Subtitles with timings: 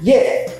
[0.00, 0.50] 耶！Yeah!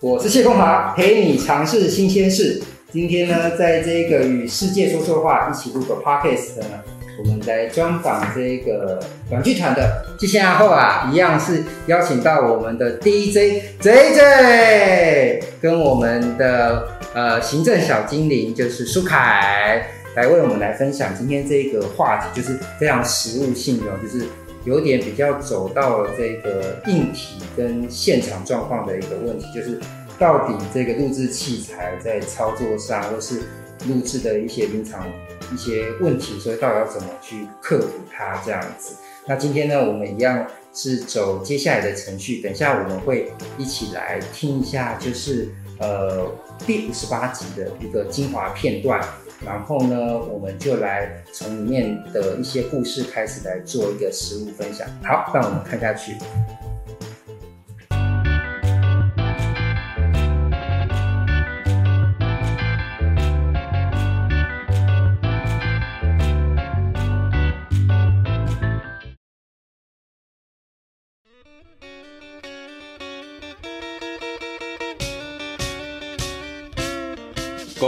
[0.00, 2.62] 我是谢空华，陪你尝试新鲜事。
[2.90, 6.82] 今天呢，在这个与世界说说话一起录个 podcast 呢，
[7.18, 10.06] 我们来专访这个短剧团的。
[10.18, 24.24] 接下来后啊，一样是邀请到我们的 DJ JJ，跟我们的呃行政小精灵就是舒凯，来为我们来分享今天这个话题，就是非常实务性的，就是。
[24.64, 29.80] 有点比较走到了这个硬体跟现场状况的一个问题，就是
[30.18, 33.40] 到底这个录制器材在操作上，或是
[33.88, 35.06] 录制的一些临场
[35.52, 38.94] 一些问题，所以到底要怎么去克服它这样子？
[39.26, 45.48] 那今天呢，我们一样是走接下来的程序，等下我们会一起来听一下，就是
[45.78, 46.26] 呃
[46.66, 49.02] 第五十八集的一个精华片段。
[49.44, 54.86] 然后呢，我们就来从里面的一些故事开始来做一个实物分享。
[55.02, 56.16] 好，让我们看下去。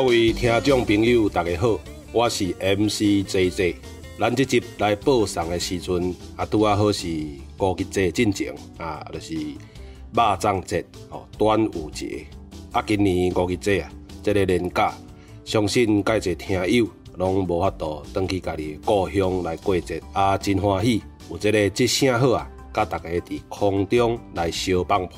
[0.02, 1.78] 各位听众朋友，大家好，
[2.10, 3.76] 我是 MC JJ。
[4.18, 7.06] 咱这集来报送的时阵，啊，拄啊好是
[7.56, 12.26] 国庆节进前啊，就是肉粽节哦，端午节
[12.72, 12.82] 啊。
[12.84, 13.92] 今年国庆节啊，
[14.24, 14.92] 这个年假，
[15.44, 25.16] 相信介侪听友拢无法度回去家己故乡来过节啊，真欢喜有这个节声好啊，甲大家伫空中来相放伴。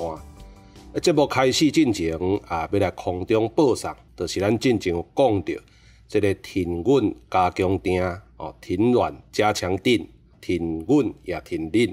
[0.95, 3.92] 啊，节目开始进前啊，要来空中报送。
[4.17, 5.53] 就是咱进前有讲到，
[6.06, 10.06] 这个停稳加强錠哦，停乱加强錠，
[10.41, 11.92] 停稳也停领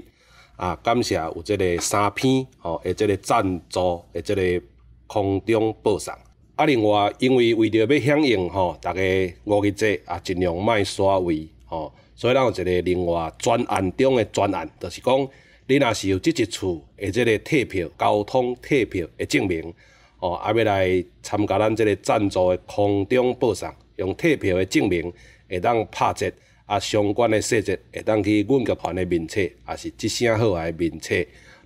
[0.54, 0.76] 啊！
[0.84, 4.64] 感谢有这个三篇哦，诶，这个赞助诶，这个
[5.08, 6.14] 空中报送
[6.54, 6.64] 啊。
[6.64, 9.00] 另外，因为为着要响应吼，大家
[9.42, 15.28] 五一节啊，尽量卖刷位吼，所以咱有一个另外专案中的专案，就是讲
[15.66, 19.72] 你若是有即一处诶，这个退票交通退票诶证明。
[20.18, 25.12] 哦，啊，要来参加咱这个赞助的空中报送，用退票的证明
[25.48, 26.30] 会当拍折，
[26.64, 31.14] 啊，相关的细节会当去阮剧团的面册，也是节声好的面册，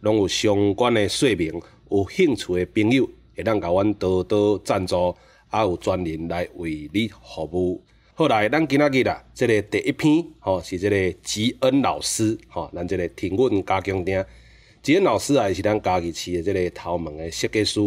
[0.00, 1.52] 拢有相关的说明。
[1.90, 3.06] 有兴趣的朋友
[3.36, 5.14] 会当甲阮多多赞助，
[5.50, 7.82] 啊，有专人来为你服务。
[8.18, 14.24] 后来，咱今仔日啦，这个第一篇，吼，是即个吉恩老师，吼，咱这个停稳加强錠。
[14.82, 17.78] 吉恩老师啊，是咱嘉义市的这个头门的设计师。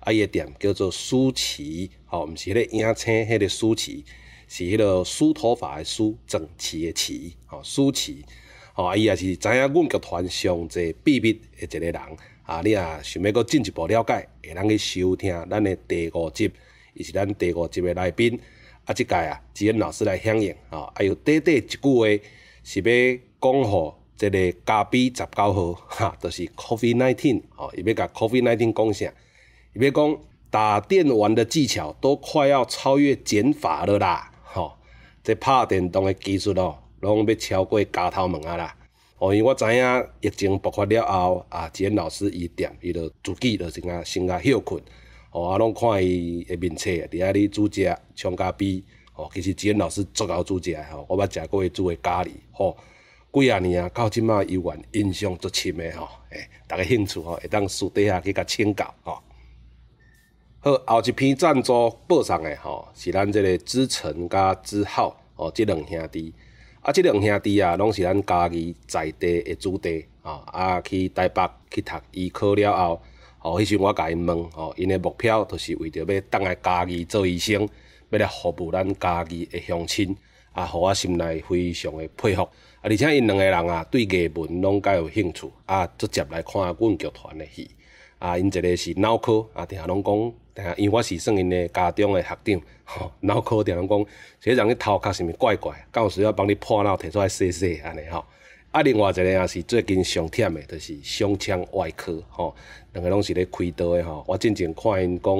[0.00, 4.04] 啊，伊个店叫做舒淇，吼，毋是迄个影星迄个舒淇，
[4.48, 8.24] 是迄个梳头发的梳，整齐的齐，吼，舒淇，
[8.72, 11.96] 吼，啊，伊也是知影阮剧团上侪秘密的一个人，
[12.42, 16.50] 啊，你啊想要搁进一步了解，会当去收听咱的第五集，
[16.94, 18.36] 伊是咱第五集的来宾，
[18.86, 22.24] 啊，即届啊，吉恩老师来响应，吼，啊，有短短一句话
[22.64, 29.12] 是要讲互即个加比十九号，哈，就是 COVID nineteen，吼，伊要甲 COVID nineteen 讲啥？
[29.74, 30.16] 别讲
[30.50, 34.32] 打电玩的技巧都快要超越减法了啦！
[34.42, 34.72] 吼、哦，
[35.22, 38.76] 这拍电动的技术哦，拢要超过加头毛啊啦！
[39.18, 44.80] 哦，因为我知影疫情爆发了后，啊，吉恩老师伊店伊就自己就先啊先啊休困，
[45.36, 48.82] 哦，啊，拢看伊的面册，伫遐哩煮食葱咖啡，
[49.14, 52.76] 哦，其实吉恩老师足够煮食的吼，我捌食过伊煮的咖喱，吼、哦，
[53.42, 59.18] 几啊年啊，到即马依然印象足深的吼，诶、欸，大家兴趣吼，会当私底下去甲请教吼。
[60.60, 66.32] 好，后一篇赞助报上的吼，是咱这个知成甲知浩哦，这两兄弟
[66.80, 73.02] 啊，这两兄弟啊，拢是咱家己在地的子弟啊，啊去台北去读医科了后，
[73.46, 77.62] 哦，迄时我甲因问哦，因的目标就是为着要当来家己做医生，
[78.10, 80.16] 要来服务咱家己的乡亲，
[80.50, 82.50] 啊，互我心内非常的佩服，啊，
[82.82, 87.70] 而且因两个人啊，对艺文拢介有兴趣，啊，直接来看阮剧团的戏，
[88.18, 90.12] 啊，因一个是脑科，啊，定下拢讲
[90.52, 90.74] 定。
[90.76, 94.04] 因为我是算因的家中的学长，吼，脑壳定拢讲，
[94.40, 98.24] 这人去头壳啥物怪怪，敢有需要帮你破脑摕出来洗洗安尼吼。
[98.76, 102.54] 啊，另外一个也是最近上忝的，就是胸腔外科，吼，
[102.92, 104.22] 两个拢是咧开刀的吼。
[104.28, 105.34] 我进前看因讲，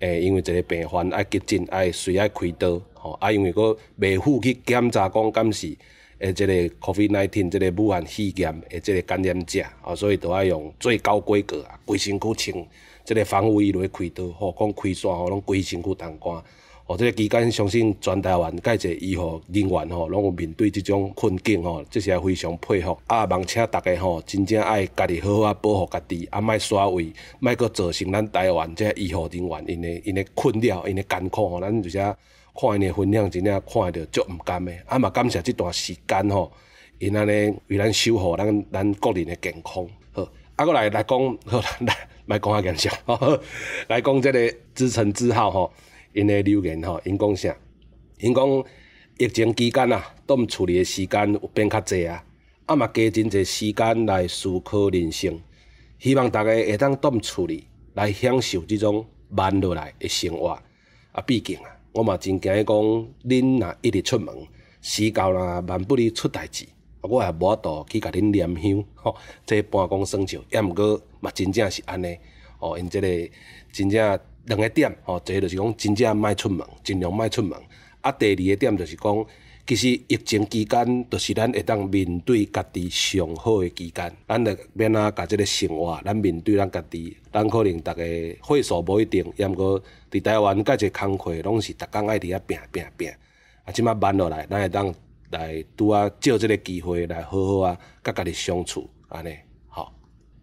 [0.00, 5.74] 诶、欸，因为一个病患爱急诊，爱需要开刀，吼，啊，因为佫未赴去检查讲敢是
[6.18, 12.66] 诶，这个 COVID nineteen 这个武汉肺炎诶，这个感染者，啊，所以都爱用最高规格啊，规身躯穿。
[13.02, 16.36] 这个防护衣落去开刀，吼，讲开线吼，拢规身躯当关，
[16.86, 22.94] 哦，这个期间相信全台湾介济医护人员吼，拢有面对这种困境吼，这是非常佩服。
[23.06, 34.70] 啊，望请大家吼，真正爱家己好好啊保护家己，啊，莫耍位，莫搁造成咱台湾这医护人员因的因的困扰，因的艰苦吼，咱就是看因的分享，真正看着足毋甘的。
[34.84, 36.52] 啊嘛，感谢这段时间吼，
[36.98, 39.86] 因安尼为咱守护咱咱个人的健康。
[40.12, 41.96] 好，啊，搁来来讲，好 来
[42.26, 42.90] 莫讲遐严肃，
[43.88, 45.72] 来讲这个知诚之好吼。
[46.14, 47.54] 因诶留言吼，因讲啥？
[48.20, 48.64] 因讲
[49.18, 52.24] 疫情期间啊，踮厝里诶时间有变较济啊，
[52.66, 55.40] 啊嘛加真济时间来思考人生。
[55.98, 60.56] 希望大家会当踮厝里来享受这种慢落来诶生活。
[61.10, 62.76] 啊，毕竟啊，我嘛真惊伊讲，
[63.24, 64.32] 恁若一直出门，
[64.80, 66.64] 时到若万不离出代志，
[67.00, 72.16] 我也无法度去甲恁念香吼，这半工生笑，也毋过嘛真正是安尼。
[72.60, 73.08] 哦，因即个
[73.72, 74.20] 真正。
[74.46, 77.58] 两个点，吼，一个就是讲真正莫出门，尽量莫出门。
[78.02, 79.26] 啊，第二个点就是讲，
[79.66, 84.14] 其实疫情期间，就是咱会当面对家己上好的期间。
[84.28, 88.04] 咱着免啊，甲即个生活，咱面对咱家己，咱可能逐个
[88.46, 93.10] 岁数无一定，抑毋过伫台湾介济工课，拢是逐工爱伫遐拼拼拼。
[93.64, 94.94] 啊，即摆慢落来，咱会当
[95.30, 99.34] 来拄啊，借即个机会来好好啊，甲家己相处，安尼。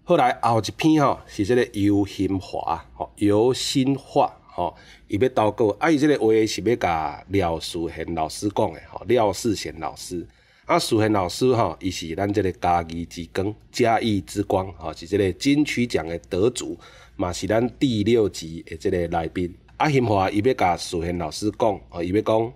[0.04, 4.76] 后来后一篇吼是这个游心华吼，游心华吼，
[5.08, 10.28] 伊要投稿，啊伊这个话是要甲廖世贤老师讲的吼，廖世贤老师，
[10.66, 16.78] 啊世贤老师吼，伊是咱这个嘉义之光，嘉义之光吼，是这个金曲奖的得主，
[17.16, 19.54] 嘛是咱第六集的这个来宾。
[19.78, 22.54] 啊心华伊要甲世贤老师讲，哦伊要讲，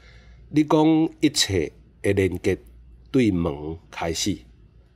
[0.50, 1.72] 你讲一切
[2.02, 2.58] 的连接
[3.12, 4.36] 对门开始，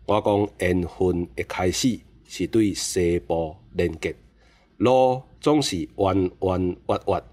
[0.05, 1.99] 我讲缘分的开始。
[2.29, 4.15] 是对西部连结，
[4.77, 7.23] 路总是弯弯弯弯，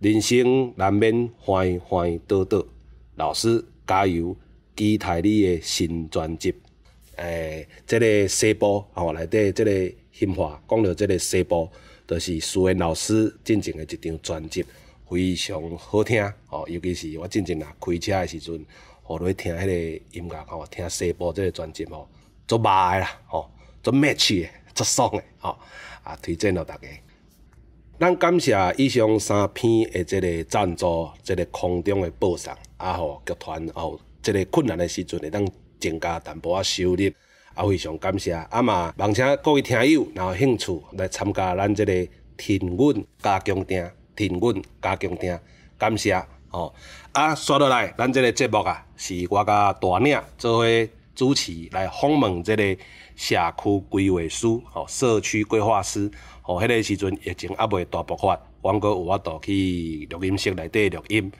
[0.00, 2.62] 人生难免横横倒倒。
[3.16, 4.36] 老师加油，
[4.76, 6.54] 期待你的新专辑。
[7.16, 11.70] 诶、欸，这个西部吼，内底这个新话讲到这个西部，
[12.06, 14.62] 就是苏元老师进前的一张专辑，
[15.08, 16.22] 非常好听。
[16.48, 18.62] 吼，尤其是我进前啊开车的时阵，
[19.02, 19.72] 吼，落去听迄个
[20.12, 22.06] 音乐，吼，听西部即个专辑，吼，
[22.46, 23.50] 做卖啦，吼。
[23.84, 25.58] 做 match 诶，做爽诶，吼
[26.02, 26.16] 啊！
[26.22, 26.88] 推荐予大家。
[28.00, 35.46] 咱感谢以上三篇诶，即个赞助，即个空中诶报送，啊，互剧团哦，即个困难诶时阵会当
[35.78, 37.12] 增加淡薄仔收入，
[37.54, 38.32] 啊，非常感谢。
[38.32, 41.92] 啊嘛，望请各位听友，若有兴趣来参加咱即个
[42.38, 45.38] 甜韵加强錠，甜韵加强錠，
[45.76, 46.18] 感谢。
[46.48, 46.74] 吼
[47.12, 52.76] 啊，刷落来，咱即个节目啊，是我甲大领做伙主持来访问即个。
[53.16, 56.10] 社区规划师，吼，社区规划师，
[56.42, 61.30] 吼，迄个时阵疫情还未大爆发，阮阁有法度去录音室内底录音。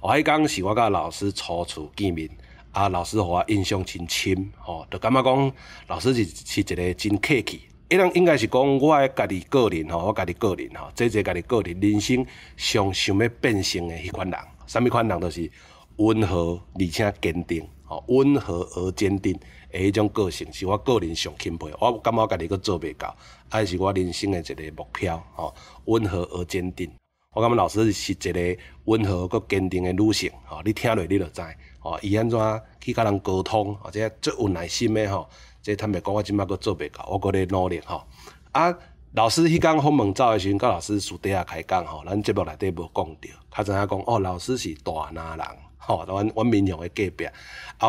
[0.00, 2.28] 哦，迄天是我甲老师初次见面，
[2.72, 5.52] 啊，老师互我印象真深，吼，就感觉讲
[5.88, 7.62] 老师是是一个真客气。
[7.90, 12.24] 伊人应该是讲我家己个人，吼，我家己个人，吼，这这家己个人人生
[12.56, 15.50] 上想要变成的迄款人，啥物款人都是
[15.96, 19.38] 温和而且坚定，吼，温和而坚定。
[19.74, 23.14] 诶，迄种个性是我个人上钦佩，我感觉我家己阁做袂到，
[23.50, 25.52] 还是我人生诶一个目标，吼，
[25.86, 26.90] 温和而坚定。
[27.32, 31.42] 我感觉老师是一个温和阁坚定诶女性，吼，你听落你就知，
[31.80, 32.38] 吼，伊安怎
[32.80, 35.28] 去甲人沟通，或者最有耐心诶，吼，
[35.60, 38.04] 这坦白讲我即摆阁做袂到，我阁咧努力，吼。
[38.52, 38.72] 啊，
[39.14, 45.46] 老师迄工访问走诶时阵，甲老师私底下开讲，吼，咱节目内底无讲着，较知影讲，哦，老师是大男人。
[45.86, 47.32] 吼，阮阮闽雄诶隔壁，啊，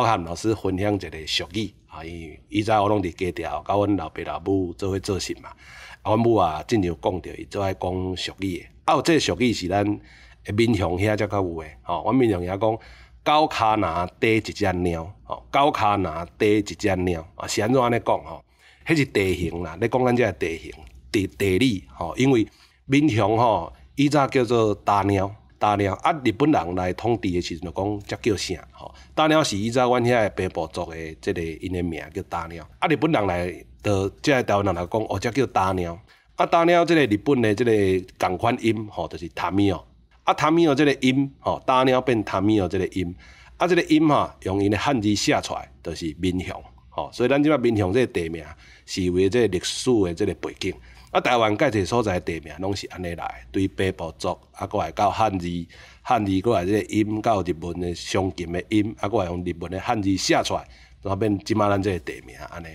[0.00, 5.48] 和老师分享一个俗语，啊，伊以前我拢伫家条，甲阮老爸老母做伙做事嘛，
[6.02, 9.82] 啊，阮母啊，经常讲着伊做爱讲俗语诶，啊，有这俗语是咱
[10.44, 12.58] 诶民雄遐才较有诶，吼，阮闽雄遐讲
[13.24, 18.44] 狗骹若缀一只猫，吼，狗骹若缀一只猫，啊，是安怎安尼讲吼？
[18.86, 20.70] 迄是地形啦，咧讲咱遮地形
[21.10, 22.46] 地地理，吼，因为
[22.84, 25.34] 闽雄吼伊早叫做大鸟。
[25.58, 28.94] 大鸟啊，日本人来统治的时阵就讲才叫啥吼？
[29.14, 32.68] 大鸟是以前阮遐个北部族的即个因的名叫大鸟。
[32.78, 33.46] 啊，日本人来
[33.82, 35.98] 的即个台湾人来讲，哦，才叫大鸟。
[36.36, 39.86] 啊，大鸟即个日本的即个共款音吼，就是塔米奥。
[40.24, 43.14] 啊，塔米奥即个音吼，大鸟变塔米奥即个音。
[43.56, 47.10] 啊，即个音吼，用因的汉字写出来，就是闽雄吼。
[47.12, 48.44] 所以咱即摆闽雄即个地名
[48.84, 50.74] 是为即个历史的即个背景。
[51.12, 55.48] 啊，台湾介济所在地名拢是安尼来，对北部族，啊，阁来到汉字，
[56.02, 60.66] 汉字阁来即个音，到日文的相近的音，啊，阁来用日文的汉字写出来，
[61.02, 62.66] 然后变即马咱即个地名安尼。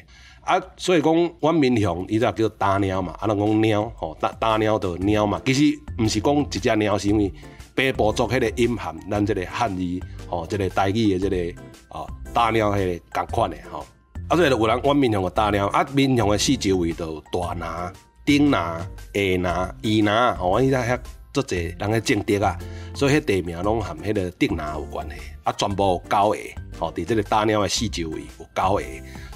[0.43, 7.31] 啊，所以讲，阮闽雄伊才叫大鸟嘛，啊，人讲鸟，吼，大大鸟的鸟嘛，其实毋是讲一只鸟，是因为
[7.75, 9.83] 北部族迄个音含咱即个汉字
[10.27, 13.85] 吼，这个台语的这个哦大鸟迄个共款的吼。
[14.29, 17.93] 啊，所以有人阮面向个大鸟，啊面向个四周围都大拿、
[18.25, 18.79] 顶拿、
[19.13, 20.99] 下拿、二拿，吼，我依家遐
[21.33, 22.57] 足济人个种植啊，
[22.93, 25.15] 所以迄地名拢含迄个顶拿有关系。
[25.43, 26.41] 啊，全部有狗下，
[26.79, 28.85] 吼，伫这个大鸟的四周围有狗下，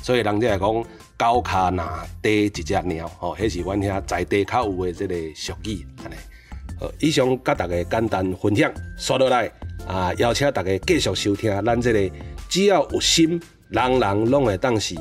[0.02, 0.86] 所以人家来讲
[1.18, 6.16] 狗卡拿地一只鸟，吼，迄是阮遐在地较有的即个俗语，安尼。
[6.80, 9.52] 好，以上甲大家简单分享，刷落来
[9.88, 12.12] 啊，邀请大家继续收听咱即个
[12.50, 13.42] 只要有心。
[13.70, 14.94] 人人拢会当是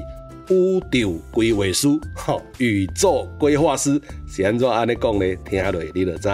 [0.50, 5.36] 宇宙规划师，吼，宇宙规划师是安怎安尼讲呢？
[5.44, 6.28] 听落你就知。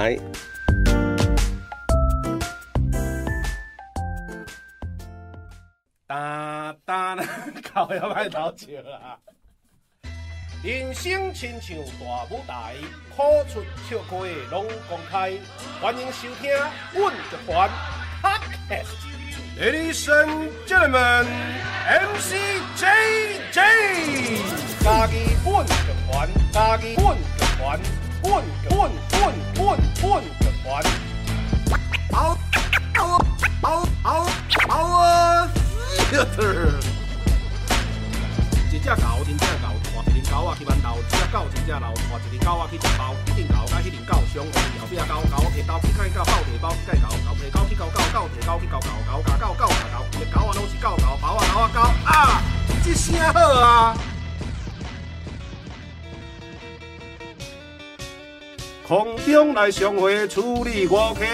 [6.08, 7.16] 哒哒，
[7.62, 9.16] 靠要歹偷笑啊！
[10.64, 12.74] 人生亲像大舞台，
[13.16, 14.16] 苦出笑开
[14.50, 15.32] 拢公开，
[15.80, 16.50] 欢迎收听
[16.94, 17.70] 阮的团
[18.20, 19.09] Podcast。
[19.60, 21.26] Ladies and gentlemen,
[21.86, 22.32] MC
[22.78, 23.60] JJ，
[24.82, 25.72] 家己滚个
[26.10, 27.78] 团，家己滚个团，
[28.22, 29.20] 滚滚滚
[29.54, 30.64] 滚滚个团。
[32.12, 32.16] 嗷
[32.94, 33.20] 嗷
[33.60, 34.26] 嗷嗷
[34.66, 35.46] 嗷啊！
[36.10, 36.80] 有点儿。
[38.72, 39.59] 一只狗，真正狗。
[39.59, 39.59] 一
[40.20, 52.42] 只狗仔去馒头，一只狗真正老，带一只狗仔去食包，一只狗甲迄只狗相爱，后壁狗狗摕刀去甲狗，狗摕包去甲狗，狗摕狗去咬狗，狗摕狗去咬狗，狗咬狗，狗咬狗，一只狗仔拢是狗狗，包啊狗啊狗啊，
[52.84, 53.96] 一声好啊！
[58.86, 61.24] 空中来相会，处理我客，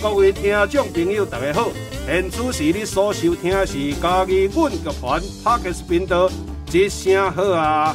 [0.00, 1.68] 各位听众朋友大家好，
[2.06, 6.30] 现此时你所收听的是家己阮集团 Podcast 频道，
[6.66, 7.94] 这声好啊！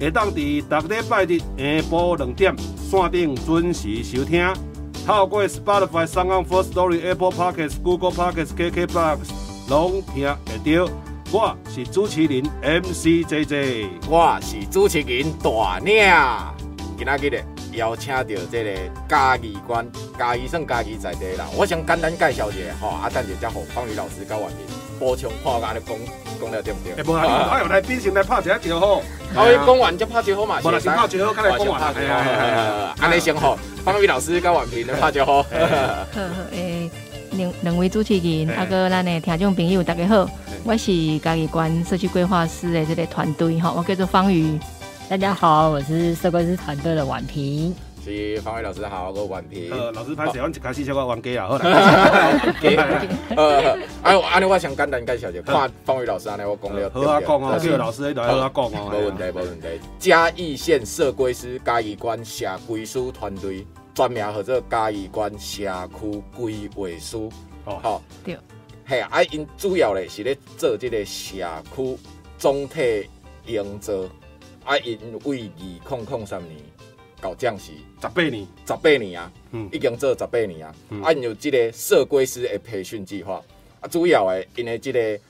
[0.00, 4.52] 会当伫逐礼拜日下晡两点线顶准时收听，
[5.04, 9.18] 透过 Spotify、SoundOn、Firstory、Apple Podcasts、Google Podcasts、KKBox
[9.68, 10.22] 拢听
[10.64, 10.92] 得到。
[11.30, 16.54] 我是主持人 MC JJ，我是主持人大鸟。
[16.96, 18.70] 今仔日邀请到这个
[19.08, 21.46] 嘉义县，嘉义算嘉义在地啦。
[21.56, 24.54] 我想简单介绍一下，吼，啊，等下再互方宇老师甲我们
[24.98, 25.96] 补充破案的讲
[26.40, 26.92] 讲了对不对？
[26.98, 29.02] 哎，无啊，哎呦，来宾先来拍一下招呼。
[29.34, 30.60] 好，讲完就拍招呼嘛。
[30.62, 31.94] 无啦，先拍招呼，再来讲完。
[31.94, 33.58] 哎呀， 安尼先好。
[33.84, 35.44] 方宇老师甲婉萍来拍招呼。
[37.32, 40.28] 两两位主持人，阿哥，咱的听众朋友，大家好，
[40.64, 44.58] 我是嘉义县社区规划师的这个团队，哈，我叫做方宇。
[45.08, 47.74] 大家好，我是社规师团队的婉平。
[48.04, 49.72] 是方伟老师好，我婉平。
[49.72, 51.56] 呃，老师拍摄， 我一开始小可冤家啊，好
[53.34, 56.90] 呃，哎，安尼我想简单介绍一下，看方伟老师安尼我讲了。
[56.90, 58.92] 好啊，讲啊，这个老师喺度好啊，讲啊。
[58.92, 59.66] 没问题，没问题。
[59.98, 65.64] 嘉义县社规师嘉义关社规师团队，专名叫做嘉义关社
[65.98, 67.16] 区规划师。
[67.64, 68.36] 好，对。
[68.84, 71.34] 嘿，啊，因主要咧是咧做这个社
[71.74, 71.98] 区
[72.36, 73.08] 总体
[73.46, 73.94] 营造，
[74.68, 76.56] 啊，因为二零零三年。
[77.20, 80.72] 到将是十八年，十八年啊，嗯、已经做十八年啊。
[80.90, 83.42] 嗯、啊，有这个社规师的培训计划
[83.80, 85.20] 啊，主要的因为这个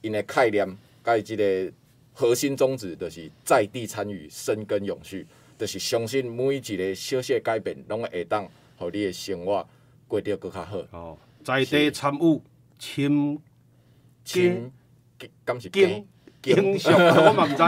[0.00, 0.66] 因的概念，
[1.04, 1.70] 甲这个
[2.14, 5.26] 核心宗旨，就是在地参与、深耕永续，
[5.58, 8.48] 就是相信每一个小小改变，拢会当，
[8.78, 9.68] 互你的生活
[10.08, 10.78] 过得更较好。
[10.92, 12.40] 哦，在地参与，
[12.78, 13.38] 深，
[14.24, 14.72] 深，
[15.44, 16.06] 敢是经。
[16.44, 17.62] 经常我嘛毋知，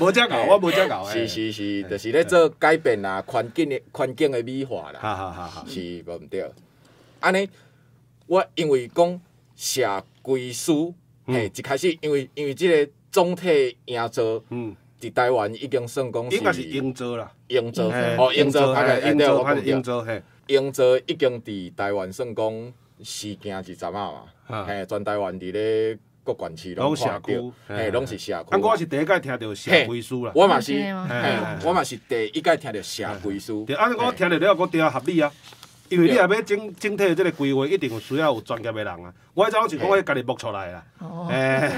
[0.02, 1.06] 无遮搞，我无遮搞。
[1.06, 4.98] 是是是，就是咧做改变啊，环境的环境的美化啦。
[5.00, 6.50] 哈哈哈哈，是无毋对。
[7.20, 7.46] 安尼，
[8.26, 9.20] 我因为讲
[9.54, 10.94] 社规书，
[11.26, 17.84] 嘿，一开始因为因为即个总体营造，嗯，伫台湾已经算讲是应该是营造啦，营造
[18.18, 18.72] 哦，营造，
[19.04, 22.72] 营造，营造，嘿，营造已经伫台湾算讲
[23.02, 25.98] 是行一阵啊嘛，嘿，全台湾伫咧。
[26.22, 28.32] 各管市拢社区，嘿，拢是社区。
[28.32, 30.32] 啊，我是第一届听到社规书啦。
[30.34, 30.74] 我嘛是，
[31.64, 33.64] 我嘛是第一届听到社规书。
[33.64, 35.32] 对，啊，我听到了，我对啊合理啊。
[35.88, 39.12] 因为你若要整整体的这个规划，一定有需要有专业的人啊。
[39.34, 40.84] 我迄阵是讲我家己摸出来啦。
[40.98, 41.26] 哦。
[41.30, 41.68] 诶，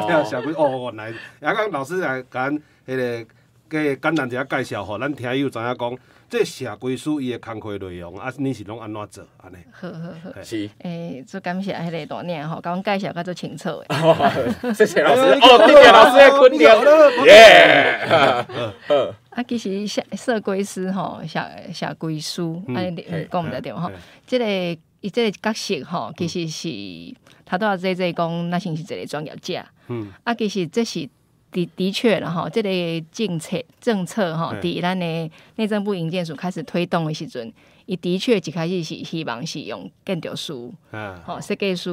[0.00, 2.52] 听到 社规，哦，原来，啊，刚老师来讲，
[2.86, 3.26] 迄个，
[3.70, 5.98] 给简单一下介绍，吼，咱听友知影讲。
[6.32, 9.56] 这社规师伊的工课内容，啊，你是拢安怎做安尼？
[9.70, 10.66] 好好好，是。
[10.78, 13.86] 诶，做感谢迄个大领吼，甲阮介绍较做清楚诶。
[14.72, 16.60] 谢谢老师，哦，谢谢老师的肯定。
[17.26, 17.36] 耶。
[19.28, 21.38] 啊，其实社社规师吼，社
[21.70, 22.40] 社规师，
[22.74, 23.90] 安尼讲毋对对吼。
[24.26, 24.46] 即个
[25.02, 26.70] 伊即个角色吼，其实是
[27.44, 29.62] 他都要在这讲，那先是一个专业者。
[29.88, 30.10] 嗯。
[30.24, 31.06] 啊，其实这是。
[31.52, 37.52] 的的确了哈，这个政策政策哈，伫咱的内政部营建署开始推动的时阵，
[37.86, 40.52] 伊的确一开始是希望是用建筑师，
[41.24, 41.90] 吼设计师，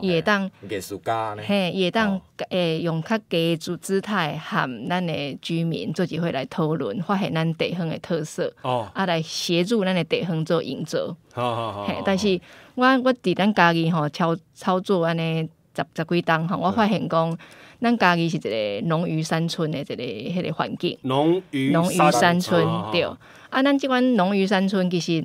[0.00, 2.20] 伊会当艺术家呢，嘿，伊会当
[2.50, 11.86] 诶用较低姿姿态，和咱的居民做一会来讨论，发现咱地方的特色，哦，啊来协助咱的地方做营造，好好好。
[11.86, 12.40] 嘿，但是
[12.74, 17.38] 我我伫咱家己吼操操作安尼十十几档吼，我发现讲，
[17.80, 23.02] 咱家己是一个农渔山村的一个迄个环境，农渔农渔山村对。
[23.48, 25.24] 啊，咱即款农渔山村其实，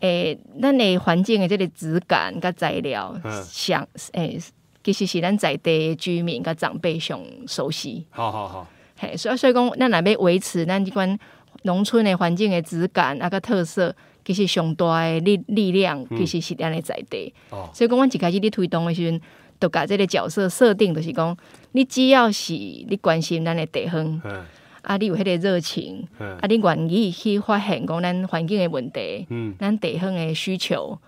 [0.00, 4.40] 诶、欸，咱诶环境的即个质感甲材料，上诶、欸，
[4.82, 8.04] 其实是咱在地居民甲长辈上熟悉。
[8.10, 8.66] 好好好，
[8.98, 11.16] 嘿，所以所以讲，咱若要维持咱即款
[11.62, 13.94] 农村的环境的质感啊，甲特色，
[14.24, 17.32] 其实上大诶力力量，其实是咱的在地。
[17.72, 19.20] 所以讲，阮一开始咧推动的时阵，
[19.62, 21.36] 就甲即个角色设定，就是讲，
[21.70, 24.20] 你只要是你关心咱的地方。
[24.24, 24.44] 嗯。
[24.82, 29.54] 啊，你有迄个热情，啊，你愿意去发现讲咱环境的问题，嗯。
[29.56, 30.98] 咱地方的需求，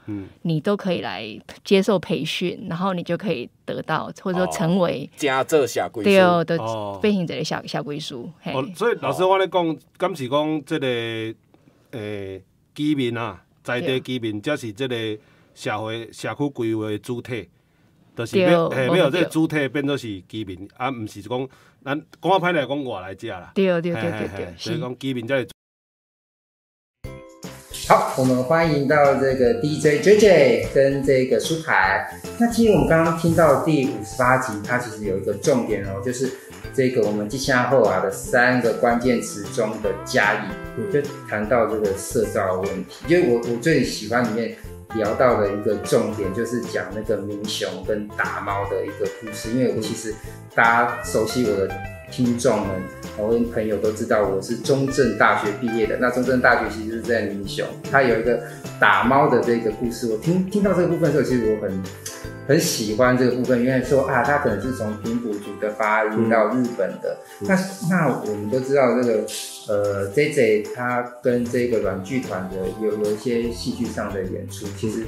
[0.43, 1.27] 你都可以来
[1.65, 6.57] 接受培训，然后你就可以得到或者说成为加这社归对哦，的
[7.03, 8.31] 变成这个社社归属。
[8.45, 10.87] 哦，所以老师我咧讲，敢是讲这个
[11.91, 12.41] 诶
[12.77, 14.97] 居民啊，在地居民，才是这个
[15.53, 17.49] 社会社区规划的主体，
[18.17, 21.49] 就是要诶没有这个主体变做是居民，啊，毋是讲。
[21.85, 23.53] 咱讲话歹来讲，我来者啦。
[23.55, 25.47] 对对对对对，所以讲居民在。
[27.87, 32.09] 好，我们欢迎到这个 DJ JJ 跟这个舒凯。
[32.39, 36.33] 那其实我们刚刚听到第五十八集，它其实有一个重点哦，就是
[36.73, 43.05] 这个我们接下后啊的三个关键词中的加一，就谈到这个色照问题。
[43.09, 44.57] 因为我我最喜欢里面
[44.95, 49.51] 聊到的一个重点，就是讲那个明雄跟打猫的一个故事。
[49.51, 50.15] 因为我其实
[50.55, 51.69] 大家熟悉我的
[52.15, 52.81] 听众们，
[53.19, 55.97] 我跟朋友都知道我是中正大学毕业的。
[56.01, 58.41] 那中正大学其实是在民雄，它有一个
[58.79, 60.07] 打猫的这个故事。
[60.13, 61.83] 我听听到这个部分的时候，其实我很
[62.47, 67.17] 很喜欢这个部分，因为说啊，它可能是从平埔族的发音到日本的。
[67.41, 67.59] 嗯、那
[67.91, 69.25] 那我们都知道这个。
[69.67, 75.07] 呃，J J 他跟这个软剧团的有有一些戏剧上的演出，其实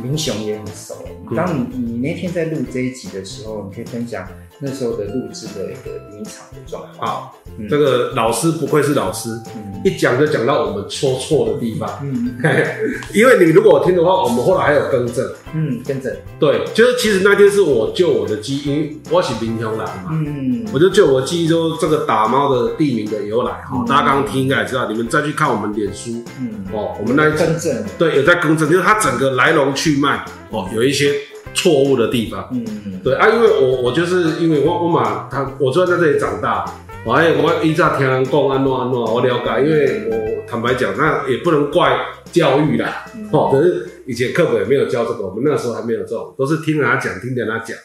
[0.00, 0.94] 民雄也很熟。
[1.34, 4.24] 当你你那天在录这一集的时候，你可以分享
[4.60, 7.06] 那时候的录制的一个临场的状况。
[7.06, 11.90] 好，嗯、这个老师不愧是老师，嗯、一讲就讲到我们说错的地方。
[12.02, 12.36] 嗯，
[13.14, 15.26] 因为你如果听的话，我们后来还有更正。
[15.54, 16.14] 嗯，更正。
[16.38, 20.10] 对，就是其实那天是我救我的记忆，因为我是民雄来嘛。
[20.10, 23.70] 嗯，我就救我的记忆，说这个打猫的地名的由来哈。
[23.72, 31.14] 嗯大家刚刚听应该也知道，你们再去看我们脸书，嗯，哦，我们那一更正，对，有在更正，就是它整个来龙去脉，哦，有一些
[31.54, 32.64] 错误的地方，嗯。
[32.86, 36.64] 嗯，对啊，因为我我就是因为我我嘛，他我虽然在这里长大，
[37.04, 41.98] 我还我一直听人讲安诺安诺，我了解，因为我坦白讲，那也不能怪
[42.32, 47.76] 教育啦，哦，可是以前课本也没有教这个，我们那个时候还没有这种，都是听人家讲，听人家讲，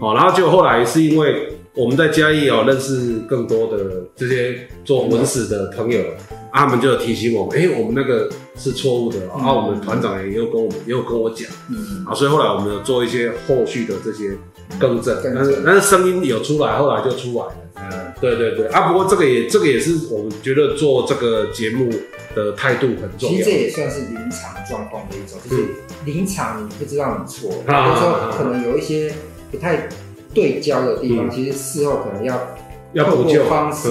[0.00, 1.48] 哦，然后就后来是因为。
[1.74, 3.78] 我们在嘉义哦，认识更多的
[4.16, 6.00] 这些做文史的朋友，
[6.52, 14.36] 他们就提醒我们，哎，我们那个是错误的，然后我们团长也有跟我们也有跟我讲，嗯，啊，所以后来我们有做一些后续的这些
[14.78, 21.90] 更正，但是但是声音有出来，后来就出来了，嗯，对对对，啊，不过这个也这个也是我们觉得做这个节目
[22.34, 25.64] 的态度很重要，其实这也算是临场状况的一种，就是
[26.04, 29.12] 临场你不知道你错， 比如说可能有一些
[29.50, 29.88] 不太。
[30.34, 32.38] 对焦的地方，其实事后可能要
[32.92, 33.88] 要透过方式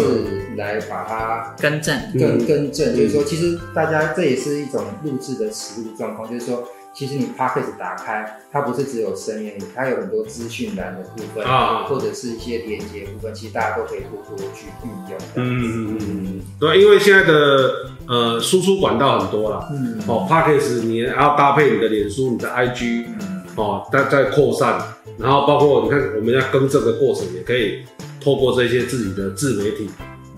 [0.55, 2.95] 来把它更正，更更正。
[2.95, 6.27] 就是说，其实大家这也是一种录制的实录状况。
[6.29, 15.17] 就是说，其实你 Podcast 打开，它不是只有声音，它有很多资讯栏的部分啊，或者是一些连接部分，其实大家都可以多多去运用。
[15.36, 17.71] 嗯嗯嗯嗯，对，因为现在的
[18.07, 23.05] 呃输出管道很多了，嗯哦，Podcast 你要搭配你的脸书、你的 IG，
[23.55, 24.81] 哦，它在扩散。
[25.19, 27.83] 然后包括你看，我们要更正的过程，也可以
[28.27, 29.89] 透过这些自己的自媒体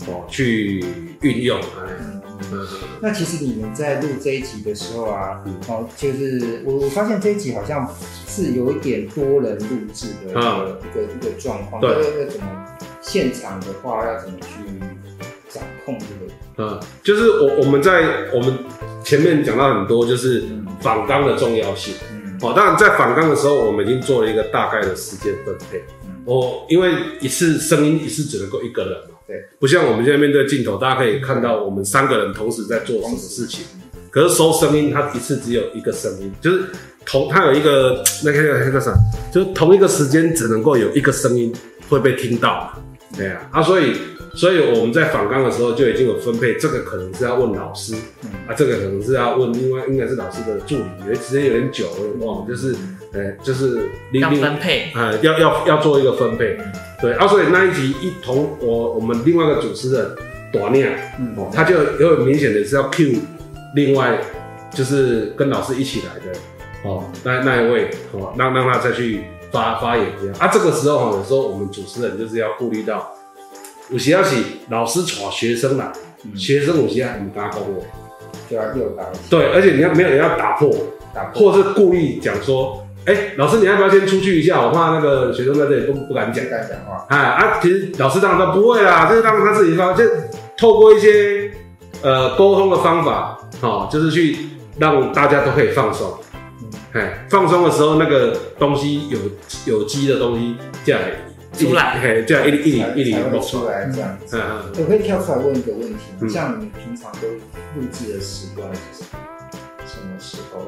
[0.06, 0.86] 哦去
[1.21, 1.60] 运用。
[1.60, 2.21] 哎，
[2.52, 2.67] 嗯，
[3.02, 7.91] 那其实你们在录这一集的时候啊，哦，就是我我发现这一集好像
[8.28, 11.82] 是有一点多人录制的一个、嗯、一个一个状况。
[11.82, 12.45] 对，要怎么
[13.02, 14.47] 现场的话要怎么去
[15.49, 16.32] 掌控这个？
[16.58, 18.56] 嗯，就是我我们在我们
[19.04, 20.43] 前面讲到很多，就是
[20.80, 21.95] 反纲的重要性。
[22.13, 25.82] 嗯哦，当然，在反纲的时候，我们已经做了一个大概的时间分配。
[26.26, 33.66] 哦，因为一次声音一次只能够一个人嘛，对，不像我们现在面对镜头，大家可以看到我们三个人同时在做什么事情。
[34.12, 36.64] 可是收声音，它一次只有一个声音，就是
[37.06, 38.92] 同它有一个那个那个啥，
[39.32, 41.54] 就是同一个时间只能够有一个声音
[41.88, 42.74] 会被听到。
[43.16, 43.94] 对啊，啊，所以
[44.34, 52.76] 所以我们在访纲的时候就已经有分配，这个可能是要问老师，嗯、啊，这个可能是要问另外应该是老师的助理，因为时间有点久了，忘了，就是，
[53.13, 56.58] 呃、欸，就是要分配，呃，要要要做一个分配，
[57.02, 60.15] 对，啊，所以那一集一同我我们另外一个主持人
[60.52, 63.19] 朵念，嗯，他就有很明显的是要 cue
[63.76, 64.19] 另外
[64.72, 66.39] 就是跟老师一起来的，
[66.84, 73.13] 哦，那那一位，哦，让让他再去发发言这样，啊，这个时候有时候我们主持人就是要顾虑到。
[73.91, 74.36] 有时要是
[74.69, 75.91] 老师带学生来，
[76.24, 77.65] 嗯、学生有时啊不敢讲话，
[78.48, 79.04] 就要又打。
[79.28, 80.72] 对，而且你要没有人要打破，
[81.12, 81.52] 打破。
[81.52, 84.62] 或是故意讲说，哎、欸，老师你要不要先出去一下？
[84.62, 87.06] 我怕那个学生在这里不不敢讲，不敢讲话。
[87.10, 90.04] 哎啊，其实老师当然都不会啦，就是当他自己发，就
[90.58, 91.52] 透过一些
[92.02, 94.38] 呃沟通的方法，哦，就是去
[94.78, 96.14] 让大家都可以放松。
[96.94, 99.18] 哎、嗯，放松的时候那个东西有
[99.66, 101.02] 有机的东西这样。
[101.52, 104.40] 出来，这样一一一一会出来这样子。
[104.78, 107.28] 我可以跳出来问一个问题，嗯、像你们平常都
[107.76, 109.18] 录制的时段是什么
[110.20, 110.62] 时候？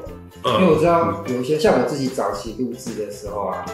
[0.44, 3.64] 嗯、因为我知道有一些像我自己早期录制的时候啊，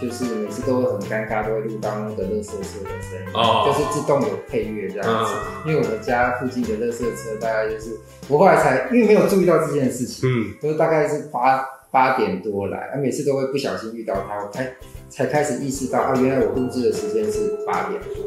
[0.00, 5.32] 就是每次都会很尴尬，都会录到那个垃圾车的声音，哦、就是自动有配乐这样子。
[5.64, 7.96] 嗯、因为我们家附近的垃圾车大概就是，
[8.28, 14.72] 我后来才因为没有注意到这件事情，嗯，就是大概是八八点多来，啊，每次都会不小心遇到它，我才。
[15.10, 18.26] 才开始意识到啊，原来我录制的时间是八点多。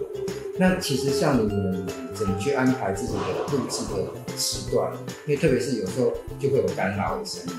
[0.58, 1.86] 那其实像你们
[2.22, 4.92] 怎么去安排自己的录制的时段？
[5.26, 7.54] 因为特别是有时候就会有干扰的声音。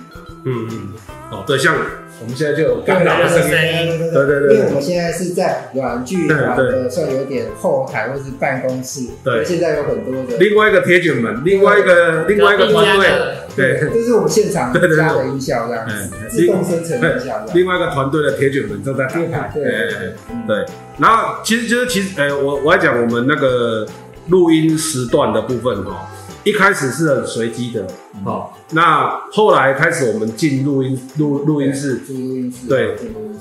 [0.45, 0.93] 嗯嗯。
[1.33, 1.75] 哦，对，像
[2.21, 3.99] 我们现在就有干扰的声音。
[4.13, 4.55] 对对对。
[4.55, 9.09] 因为我们现在是在软剧团的，算有点后台或是办公室。
[9.25, 9.45] 对。
[9.45, 10.39] 现在有很多的。
[10.39, 13.11] 另外一个铁卷门，另外一个另外一个团队。
[13.57, 17.45] 对，这是我们现场加的音效，这样子，自动生成音效。
[17.53, 19.51] 另外一个团队的铁卷门正在打开。
[19.53, 20.15] 对对
[20.47, 20.65] 对。
[20.99, 23.87] 然后其实就是其实，哎，我我要讲我们那个
[24.29, 26.09] 录音时段的部分哈，
[26.45, 27.87] 一开始是很随机的，
[28.25, 32.97] 好，那后来开始我们进录音录录音室，录音室，对，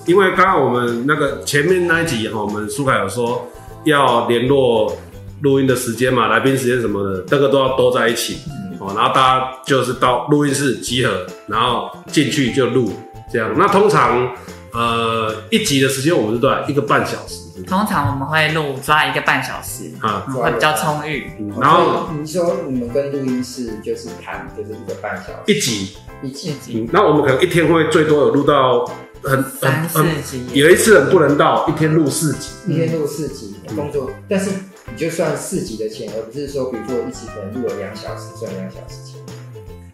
[0.05, 3.47] 因为刚刚我们那个前面那一集哈，我们苏凯有说
[3.83, 4.95] 要联络
[5.41, 8.37] 录音的时间嘛，来宾时间什么的，这个都要都在一起。
[8.79, 11.11] 哦，然后大家就是到录音室集合，
[11.45, 12.91] 然后进去就录
[13.31, 13.53] 这样。
[13.55, 14.27] 那通常
[14.73, 16.67] 呃一集的时间我们是多少？
[16.67, 17.40] 一个半小时。
[17.67, 21.31] 通常我们会录抓一个半小时，啊，会比较充裕。
[21.59, 25.53] 然后你说你们跟录音室就是谈，就是一个半小时。
[25.53, 26.53] 一集一集。
[26.73, 28.85] 嗯，那我们可能一天会最多有录到
[29.23, 34.49] 很三四集，有一次很不能到一天录四集，一天录四集工作，但是。
[34.93, 39.21] 你就算四集的钱，而不是说，比如说一集可能录了两小时，算两小时钱。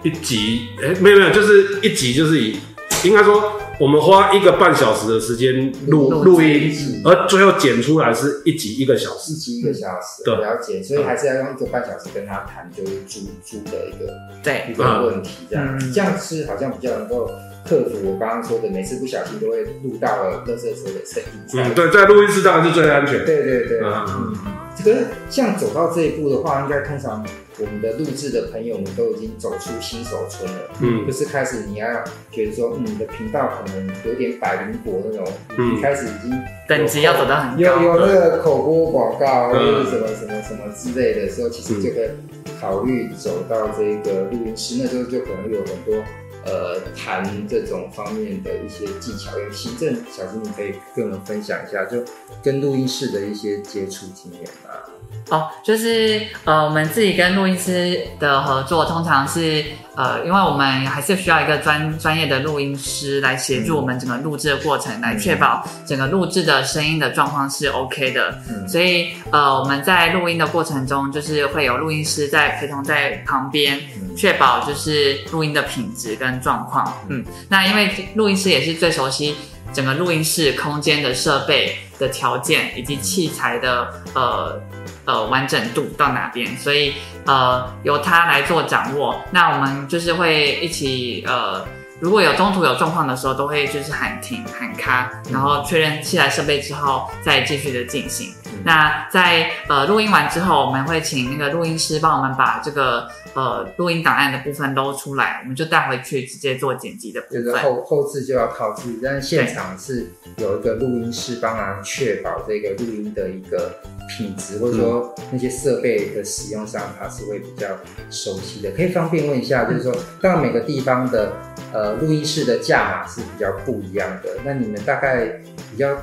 [0.02, 2.58] 一集，哎、欸，没有没有，就是一集就是以，
[3.04, 6.74] 应该说我们花一个半小时的时间录录音，
[7.06, 9.34] 而最后剪出来是一集一个小时。
[9.34, 14.14] 一集一个小时，对，了解，所以还是要用一个半小时跟他谈，就是租租的一个
[14.44, 17.30] 对一个问题，这样，嗯、这样是好像比较能够。
[17.68, 21.40] 克服我刚刚说的，每次不小心都会录到了垃圾车的声音。
[21.54, 23.26] 嗯，对，在录音室当然是最安全。
[23.26, 24.36] 对对对，嗯嗯，
[24.74, 27.28] 这个像走到这一步的话，应该通常
[27.60, 30.60] 我们的录制的朋友们都已经走出新手村了。
[30.82, 42.12] 嗯，就是开始你要觉得说，嗯，你的频道可能有点百灵果那种，嗯，开始已经等级要走到很高，有有那个口播广告或者什么什么什么之类的时候，其实这个
[42.60, 46.04] 考虑走到这个录音室，那时候就可能有很多。
[46.46, 52.02] 呃，谈这种方面的一些技巧，有行政小金，你可以跟我们分享一下，就
[52.42, 54.90] 跟录音室的一些接触经验吧。
[55.30, 59.64] 哦，就是呃，我们自己跟录音师的合作，通常是
[59.96, 68.40] 呃，因为我们还是需要一个专专业的录音师来协助我们整个录制的过程，嗯、来确保整个录制的声音的状况是 OK 的。
[68.50, 73.80] 嗯、所以呃，我们在录音的过程中，就是会有录音师在陪同在旁边，
[74.16, 76.94] 确保就是录音的品质跟状况。
[77.10, 79.36] 嗯，那因为录音师也是最熟悉
[79.74, 84.62] 整个录音室空间的设备的条件以及器材的呃。
[85.08, 86.94] 呃，完整度到哪边，所以
[87.26, 89.18] 呃由他来做掌握。
[89.32, 91.66] 那我们就是会一起呃，
[92.00, 98.32] 如果有中途有状况的时候，都会就是喊停喊卡，然后确认器材设备之后，再继续的进行。
[98.64, 107.44] 那在呃录音完之后，我们会请那个录音师帮我们把这个呃录音档案的部分都出来，我们就带回去直接做剪辑的部分。
[107.44, 117.68] 就是后后置就要靠自己，但是现场是有一个录音师帮忙确保这个录音的一个品质，或者说那些设备的使用上，他是会比较
[118.10, 118.72] 熟悉的。
[118.72, 121.32] 可以方便问一下，就是说，当然每个地方的
[121.74, 125.26] 呃录音室的价码是比较不一样的，那你们大概
[125.72, 125.98] 比较。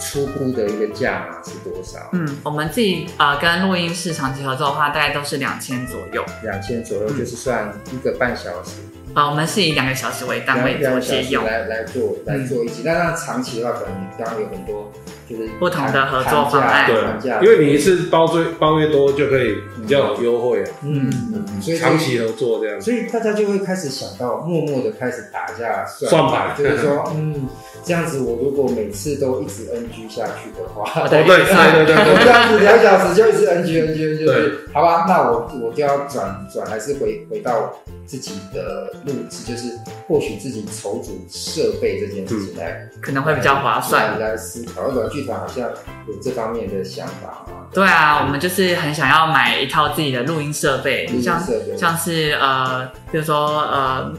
[0.00, 2.10] 初步的一个价码是多少？
[2.12, 6.24] 嗯，我们自己呃跟录音室长期合作的话，大概都是两千左右。
[6.42, 8.80] 两千左右就是算一个半小时。
[9.14, 12.82] 啊、呃，我们是以两个小时为单位做借用，来来做来做一集。
[12.84, 14.92] 那那长期的话，可能刚刚有很多。
[15.28, 16.86] 就是不同的合作方案，
[17.20, 27.48] 对，因为你一次包最包越多，就可以比较有优惠，嗯嗯，所以长期合作这样，所以大家就会开始想到，默默的开始打架算盘，就是说， 嗯，
[27.84, 37.72] 这样子我如果每次都一直 NG 下去的话， 对对对对，我 这样子两小时就一直 NG NG，就是好吧，那我我就要转转，还是回回到
[38.06, 39.68] 自己的路子，就是
[40.06, 44.82] 或许自己筹组设备这件事情来，可能会比较划算，来思考。
[45.16, 45.68] 剧团好像
[46.06, 47.66] 有这方面的想法吗。
[47.72, 51.42] 对啊，我们就是很想要买一套自己的录音设备，备像
[51.76, 54.12] 像是呃，比如说呃，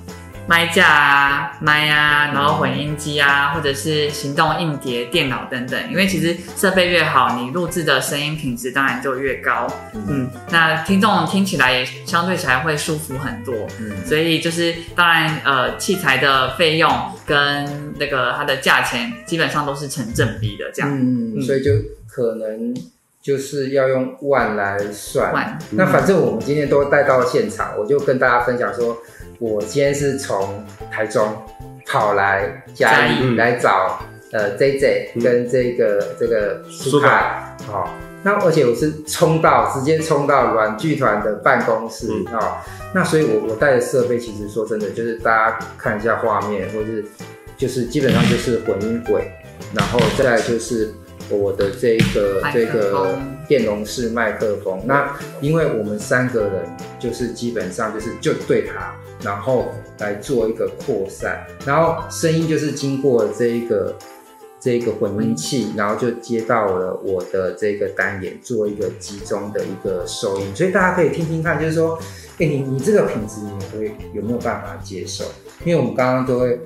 [0.48, 5.92] 麦架啊、麦啊，然后混音机啊，或者是行动硬碟、电脑等等。
[5.92, 9.68] 因为其实设备越好，你录制的声音品质当然就越高。
[9.94, 13.54] 嗯，嗯，那听众听起来也相对起来会舒服很多。
[13.80, 16.90] 嗯，所以就是当然呃，器材的费用
[17.26, 20.90] 跟那个它的价钱基本上都是成正比的这样。
[20.92, 21.72] 嗯，所以就
[22.08, 22.74] 可能。
[23.28, 28.98] 就是要用万来算，那反正我们今天都带到现场，我就跟大家分享说，
[29.38, 31.36] 我今天是从台中
[31.86, 34.00] 跑来嘉义来找
[34.32, 42.64] 呃 JJ 跟这个这个苏凯，好，那而且我是冲到直接冲到软剧团的办公室啊，
[42.96, 47.04] 那所以我我带的设备其实说真的，就是大家看一下画面，或是
[47.58, 49.30] 就是基本上就是混音轨，
[49.74, 50.94] 然后再来就是。
[51.30, 56.64] 我的这个这个电容式麦克风，那因为我们三个人
[57.00, 63.94] 就是基本上就是就对它，然后来做一个扩散，然后声音就是经过这一个
[64.60, 72.00] 这个混音器，然后就接到了我的这个单眼，做一个集中的一个收音，所以大家可以听听看，就是说，
[72.40, 75.26] 哎，你你这个品质你会有没有办法接受？
[75.66, 76.60] 因为我们刚刚都会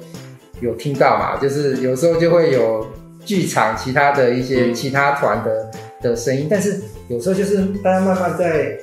[0.59, 2.85] 有听到嘛，就是有时候就会有。
[3.23, 8.77] 剧场其他的一些其他团的的声音，但是有时候就是大家慢慢在，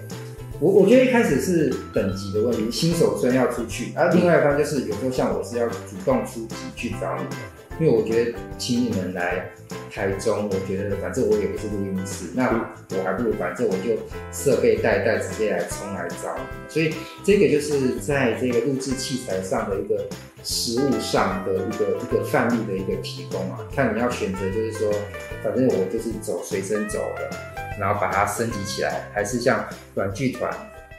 [0.60, 7.32] 我我觉得一开始是等级的问题，新手村要出去，而另外一方就是有时候像我是要主动出击去找你们，
[7.80, 9.50] 因为我觉得请你们来
[9.90, 12.48] 台中，我觉得反正我也不是录音室，那
[12.96, 14.00] 我还不如反正我就
[14.32, 20.06] 设备带带直接来冲来找你们，所以这个就是在这个录制器材上的一个。
[20.42, 24.92] 食物上的一个一个范例的一个提供啊，看你要选择，就是说，
[25.42, 27.30] 反正我就是走随身走的，
[27.78, 30.50] 然后把它升级起来，还是像软剧团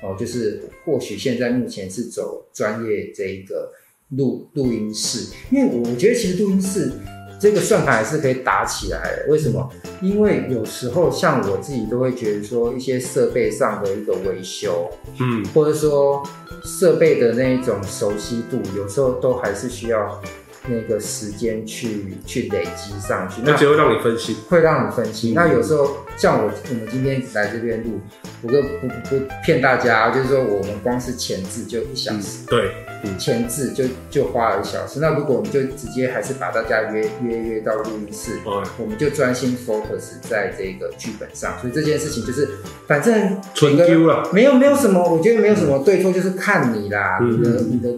[0.04, 3.72] 哦，就是或许现在目前是走专业这一个
[4.10, 6.92] 录录音室，因为我觉得其实录音室。
[7.40, 9.70] 这个算盘还是可以打起来的，为什么？
[10.02, 16.22] 因为有时候像我自己都会觉得说，一些设备上的一个维修，嗯，或者说
[16.64, 20.22] 设备的那一种熟悉度，有时候都还是需要。
[20.68, 25.34] 那个时间去去累积上去，那只会让你分心，会让你分心。
[25.34, 28.00] 嗯、那有时候像我，我们今天来这边录，
[28.42, 32.72] 我不不不骗大家，就是说我们光是前置就一小时，嗯、对，
[33.18, 35.00] 前置就就花了一小时。
[35.00, 41.58] 那如果我们就直接还是把大家约约约到录音室，嗯、我们就专心 focus 在这个剧本上。
[41.62, 42.48] 所以这件事情就是，
[42.86, 47.96] 反正纯丢了，没有没有什么，我觉得没有什么对错，就是看你啦，嗯、你的你的。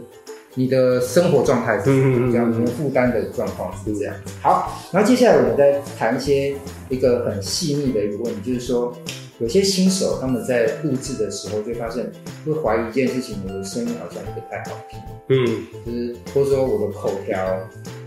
[0.55, 1.91] 你的生活状态是这
[2.37, 4.13] 样，你的负担的状况是这样。
[4.41, 6.53] 好，然后接下来我们再谈一些
[6.89, 8.93] 一个很细腻的一个问题，就是说
[9.39, 12.05] 有些新手他们在录制的时候就发现
[12.45, 15.45] 会怀疑一件事情，我的声音好像不太好听，嗯，
[15.85, 17.57] 就是或者说我的口条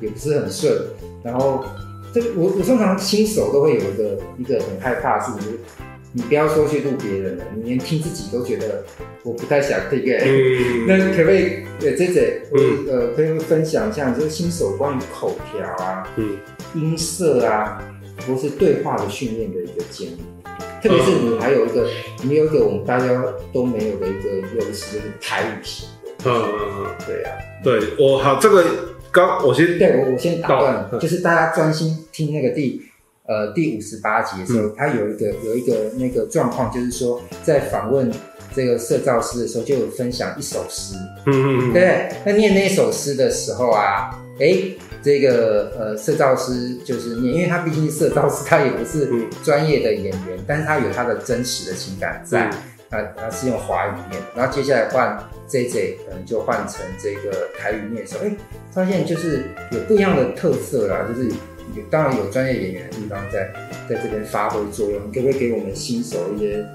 [0.02, 0.70] 也不是很顺，
[1.22, 1.64] 然后
[2.12, 5.58] 这我我通常新手都会有一个一个很害怕的事情。
[6.16, 8.84] 你不要说去录别人了，你连听自己都觉得
[9.24, 10.00] 我不太想听。
[10.06, 16.38] 嗯、 那可不可以呃，JJ，我呃，可以分享一下，就是新手关于口条啊、嗯、
[16.74, 17.82] 音色啊，
[18.28, 20.18] 或是对话的训练的一个建议。
[20.80, 23.06] 特别是你还有一个，嗯、你有一个我们大家
[23.52, 25.88] 都没有的一个优势，就是台语型。
[26.24, 27.42] 嗯嗯嗯，对呀、啊。
[27.64, 28.64] 对我好，这个
[29.10, 32.80] 刚我先对我我先打断，嗯、就是大家专心听那个第。
[33.26, 38.12] 呃，第五十八集的时候，嗯、他有一个有一个那个状况，就是说在访问
[38.54, 40.94] 这个摄照师的时候，就有分享一首诗。
[41.26, 42.08] 嗯嗯嗯，对。
[42.24, 44.58] 那念那首诗的时候啊，哎，
[45.02, 49.08] 这个呃摄照师就是念，因为他毕竟是摄照师，他也不是
[49.42, 52.48] 专业的演员，嗯、但是他有他的真实的情感在。
[52.50, 52.52] 嗯
[52.90, 58.36] 他他是用华语念，然后接下来换 JJ，可能就换成这个台语念的时候，哎，
[58.70, 61.28] 发现就是有不一样的特色啦，就是
[61.90, 63.52] 当然有专业演员的地方在
[63.88, 66.66] 在这边发挥作用，你可不可以给我们新手一些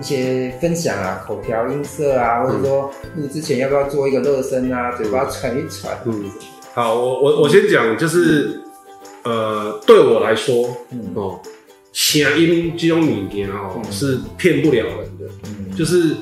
[0.00, 1.22] 一些分享啊？
[1.26, 4.92] 口条音色啊，或者说录之前要不要做一个热身啊？
[4.96, 5.96] 嘴巴喘一喘。
[6.04, 6.30] 嗯，
[6.74, 8.60] 好，我我我先讲，就是
[9.22, 11.40] 呃，对我来说，嗯哦，
[11.92, 16.16] 声音这种物件哦是骗不了人的，嗯，就是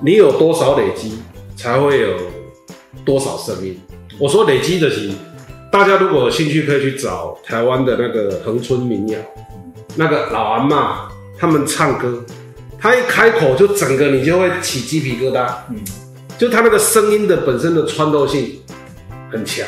[0.00, 1.18] 你有多少累积，
[1.56, 2.16] 才会有
[3.04, 3.78] 多少声音。
[4.18, 5.10] 我说累积的是。
[5.72, 9.18] 大家如果有兴趣，可以去找台湾的那个恒春民谣，
[9.96, 11.08] 那个老阿妈
[11.38, 12.22] 他们唱歌，
[12.78, 15.80] 他一开口就整个你就会起鸡皮疙瘩，嗯，
[16.36, 18.60] 就他那个声音的本身的穿透性
[19.30, 19.66] 很强，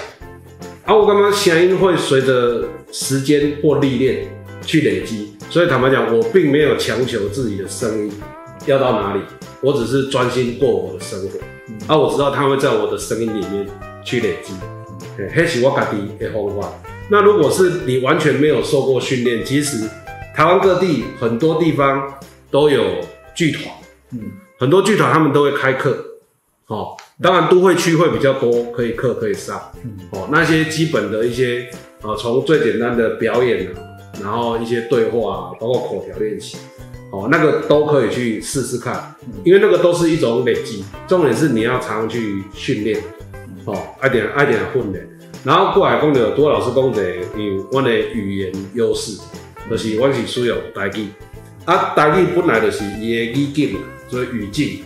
[0.84, 2.62] 而我刚刚声音会随着
[2.92, 4.28] 时间或历练
[4.60, 8.12] 去累积，所以坦白讲，我并没有强求自己的声音
[8.66, 9.20] 要到哪里，
[9.62, 11.38] 我只是专心过我的生活，
[11.88, 13.66] 而我知道他会在我的声音里面
[14.04, 14.52] 去累积。
[15.16, 16.72] 嘿，是我家己的方法。
[17.08, 19.88] 那如果是你完全没有受过训练，其实
[20.34, 22.12] 台湾各地很多地方
[22.50, 22.82] 都有
[23.34, 23.72] 剧团，
[24.10, 25.96] 嗯，很多剧团他们都会开课，
[26.66, 29.56] 哦，当然都会区会比较多，可以课可以上，
[30.10, 31.68] 哦，那些基本的一些，
[32.02, 33.78] 呃，从最简单的表演啊，
[34.20, 36.56] 然后一些对话啊，包括口条练习，
[37.12, 43.00] 哦，那个都可以去试试看，因为那个都是一种累积，重点是你要常常去训练。
[43.66, 45.00] 哦，爱点爱点混的，
[45.42, 47.02] 然后过来讲到多老师讲的，
[47.36, 49.18] 因为我的语言优势，
[49.70, 51.08] 就是我是需要台语，
[51.64, 53.76] 啊，台语本来就是伊的语境，
[54.08, 54.80] 所以语境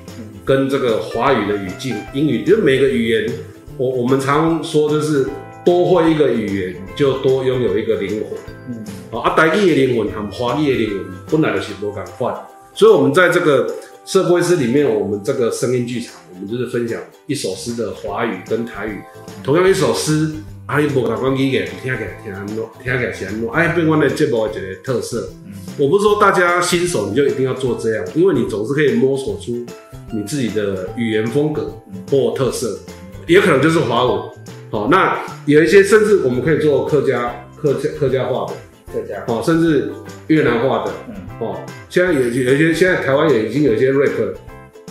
[0.44, 3.32] 跟这个华语的语境，英语就每个语言，
[3.76, 5.26] 我我们常说就是
[5.64, 8.38] 多会一个语言就多拥有一个灵魂，
[8.68, 12.32] 嗯，啊，台语的灵魂和华语的灵魂本来就是无共款，
[12.74, 13.68] 所以我们在这个。
[14.08, 19.02] 社会诗里面，我们这个声音剧场，我们就是分享一首诗的华语跟台语。
[19.44, 20.32] 同样一首诗，
[20.64, 25.28] 阿里伯卡关基给听起来听安诺，听起来是安诺，哎，变换的节目一个特色。
[25.44, 29.62] 嗯，我不是说大家新手你就一定要做这样，因为你总是可以摸索出
[30.10, 31.70] 你自己的语言风格
[32.10, 32.78] 或特色，
[33.26, 34.22] 也可能就是华文。
[34.70, 38.54] 好，那有一些甚至我们可以做客家、客家、客家话的。
[38.92, 39.90] 客家哦，甚至
[40.28, 44.34] 越南话的，嗯，哦，现在有有一些，现在台湾也已经有一些 rap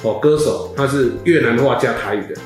[0.03, 2.39] 哦，歌手他是越南话加台语的，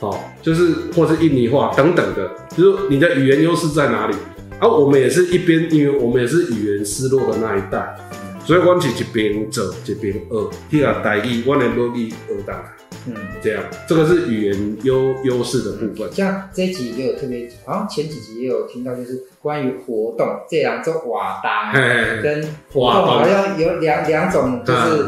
[0.00, 4.14] 哦，就是或是印尼话等等的，就是你的语言优势在哪里？
[4.58, 7.96] 啊，我们也是一边，因为我们也是语言失落的那一代，
[8.44, 12.81] 所以我们是一边走一边学，去个台语，我的母语学到来。
[13.06, 16.12] 嗯，这样，这个是语言优优势的部分。
[16.12, 21.72] 像这一集也有特别，好像前几集也有听到，就是关于活动这样做瓦当
[22.22, 25.04] 跟活动好像有两两种，就是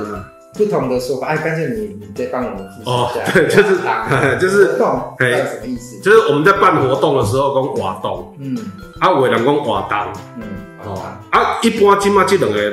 [0.55, 1.29] 不同的说法。
[1.29, 3.33] 哎，干脆你你再帮我们复习一下。
[3.33, 3.79] 对，就是
[4.39, 6.01] 就是活动，哎，什么意思？
[6.01, 8.57] 就是我们在办活动的时候讲瓦动，嗯，
[9.01, 10.43] 啊，有人讲瓦当，嗯，
[10.85, 12.73] 哦，啊，一般今嘛这两个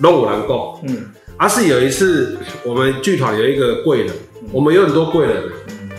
[0.00, 4.14] 拢有人讲，嗯，啊，是有一次我们剧团有一个贵人。
[4.52, 5.42] 我们有很多贵人，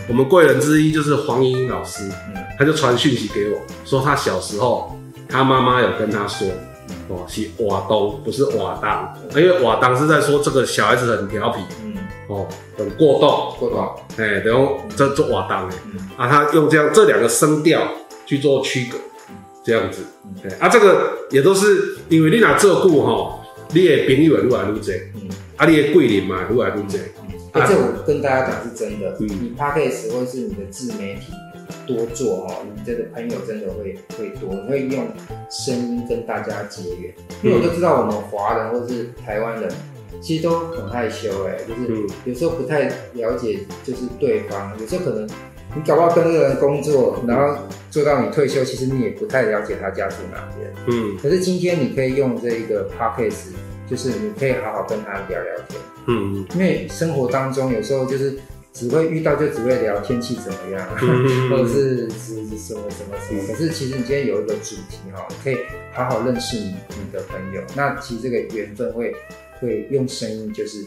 [0.08, 2.10] 我们贵人之一就是黄莺莺老师，
[2.58, 4.98] 他就传讯息给我，说他小时候
[5.28, 6.48] 他妈妈有跟他说，
[7.08, 11.60] 哦，是瓦东，不是瓦当，因为瓦当是在说这个小孩子很调皮，
[12.28, 12.48] 哦，
[12.78, 15.68] 很过动，过动，哎，然后这做瓦当，
[16.16, 17.82] 啊，他用这样这两个声调
[18.24, 18.96] 去做区隔，
[19.62, 20.06] 这样子，
[20.58, 23.37] 啊，这个也都是因为你拿这顾哈，
[23.70, 24.82] 你的朋友越来越多，
[25.14, 26.98] 嗯啊，你的贵人嘛越来越多。
[27.52, 31.32] 哎，这我跟大家讲是真的，你 Podcast 或是你的自媒体
[31.86, 35.06] 多做哦，你这个朋友真的会会多，你会用
[35.50, 37.12] 声音跟大家结缘。
[37.42, 39.70] 因为我都知道我们华人或是台湾人
[40.20, 45.28] 其实都很害羞，哎，就是有时候不太了解就是对方，有时候可能
[45.76, 50.72] 你搞不好跟这个人工作，然后做到你退休，其实你也不太了解他家住哪边。
[50.86, 53.52] 嗯，可是今天你可以用这一个 Podcast，
[53.88, 55.80] 就是你可以好好跟他聊聊天。
[56.06, 58.38] 嗯，因为生活当中有时候就是
[58.72, 63.42] 只会遇到，就只会聊天气怎么样，嗯、 或者是是什么什么什么。
[63.46, 65.58] 可是其实你今天有一个主题哈，可以
[65.92, 67.62] 好好认识你你的朋友。
[67.76, 69.14] 那其实这个缘分会
[69.60, 70.82] 会用声音就是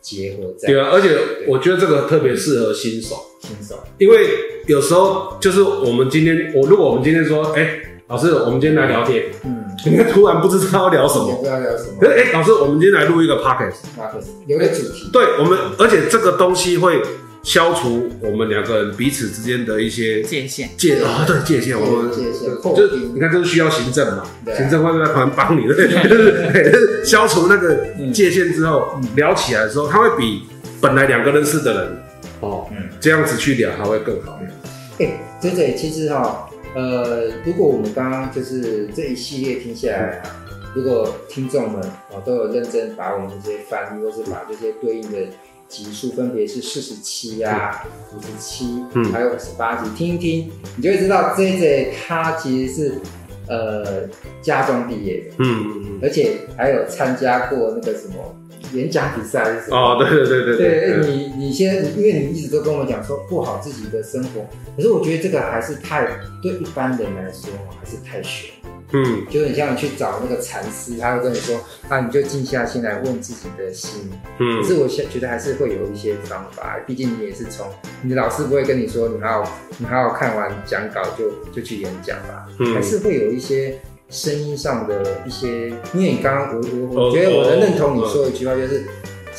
[0.00, 0.68] 结合在。
[0.68, 3.16] 对啊，而且我觉得这个特别适合新手。
[3.40, 4.28] 新手，因为
[4.66, 9.24] 有时候就是我们今天，我如果我们今天说，哎、欸，老师，我们今天来聊天。
[9.44, 9.64] 嗯。
[9.86, 12.06] 你看突然不知道要聊什么，不知道聊什么。
[12.06, 15.08] 哎，老师，我们今天来录一个 podcast，podcast 有个主题。
[15.10, 17.00] 对，我们，而且这个东西会
[17.42, 20.68] 消除我们两个人彼此之间的一些界限。
[20.76, 22.50] 界啊，对界限，我们界限。
[22.74, 24.24] 就你看，这是需要行政嘛？
[24.56, 30.42] 行政会在旁边帮你，对，就是 消除那个界限之后，聊起来的时候，他会比
[30.80, 32.02] 本来两个认识的人
[32.40, 32.68] 哦，
[33.00, 34.40] 这样子去聊，还会更好。
[34.98, 36.46] 哎，对对，其实哈。
[36.72, 40.36] 呃，如果我们刚刚就是这一系列听下来啊，
[40.72, 45.18] 如果听众们啊都有认真把我们这些翻译，或是把这些对应的
[45.70, 52.94] 集数，分别是四十七啊、五十七，嗯，还有五十八集，听一听，你就会知道 JJ 他其实是
[53.48, 54.02] 呃
[54.42, 58.36] 家中毕业的，嗯嗯嗯，而且还有参加过那个什么。
[58.74, 59.76] 演讲比赛是什么？
[59.76, 64.46] 哦，对对对对对，对你你先，因为你一直都跟我讲说过好自己的生活，
[64.76, 66.06] 可是我觉得这个还是太
[66.40, 67.50] 对一般人来说
[67.80, 68.52] 还是太玄。
[68.92, 74.10] 嗯，就是你像你去找那个禅师，他会跟你说，啊，你就静下心来问自己的心。
[74.38, 77.66] 嗯，可是我现觉得还是会有一些方法，毕竟你也是从
[78.02, 79.44] 你的老师不会跟你说，你好
[79.78, 83.78] 你好好看完讲稿就就去演讲吧，嗯，还是会有一些。
[84.12, 86.60] 声音上的一些，因为你刚刚我
[86.92, 88.84] 我我觉得我能认同你说的一句话，就是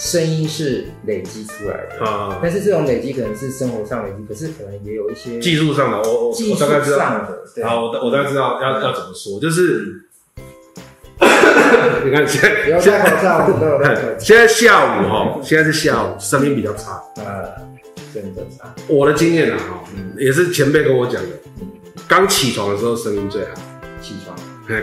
[0.03, 2.39] 声音是累积出来的啊。
[2.41, 6.01] 但是这种累积可能是生活上累积，可是可能也有一些技术上的。
[6.01, 7.39] 我我技术上的。
[7.63, 10.01] 好，我我大概知道要要怎么说，就是
[12.03, 13.05] 你看现在现在
[14.17, 17.53] 现在下午哈，现在是下午，声音比较差啊，
[18.11, 18.73] 真的差。
[18.87, 19.83] 我的经验啊哈，
[20.17, 21.29] 也是前辈跟我讲的，
[22.07, 23.51] 刚起床的时候声音最好，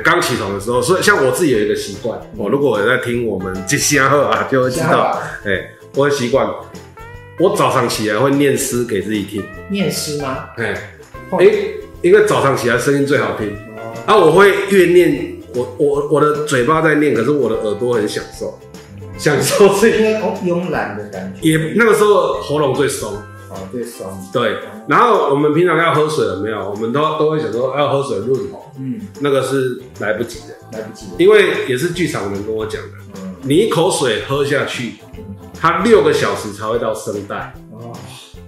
[0.05, 6.47] 刚起床的时候，所以像我自己有一个习惯，我如果我在听我们这些话啊，就会知道，哎，我的习惯，
[7.39, 9.43] 我早上起来会念诗给自己听。
[9.70, 10.51] 念诗吗？
[10.57, 10.74] 哎，
[11.39, 11.47] 哎，
[12.03, 13.57] 因为早上起来声音最好听。
[14.05, 18.59] 啊，我会越念，我我我的嘴巴在念，可是我的耳朵很享受，
[19.16, 20.14] 享受是因为
[20.45, 21.49] 慵懒的感觉。
[21.49, 23.12] 也那个时候喉咙最松。
[23.51, 24.07] 哦，最松。
[24.32, 26.70] 对，然后我们平常要喝水了没有？
[26.70, 28.70] 我们都都会想说要喝水润喉。
[28.78, 31.12] 嗯，那个是来不及的，来不及的。
[31.18, 34.94] 因为也是剧场人跟我讲的，嗯，你一口水喝下去，
[35.59, 37.55] 它六个小时才会到声带。
[37.72, 37.92] 哦，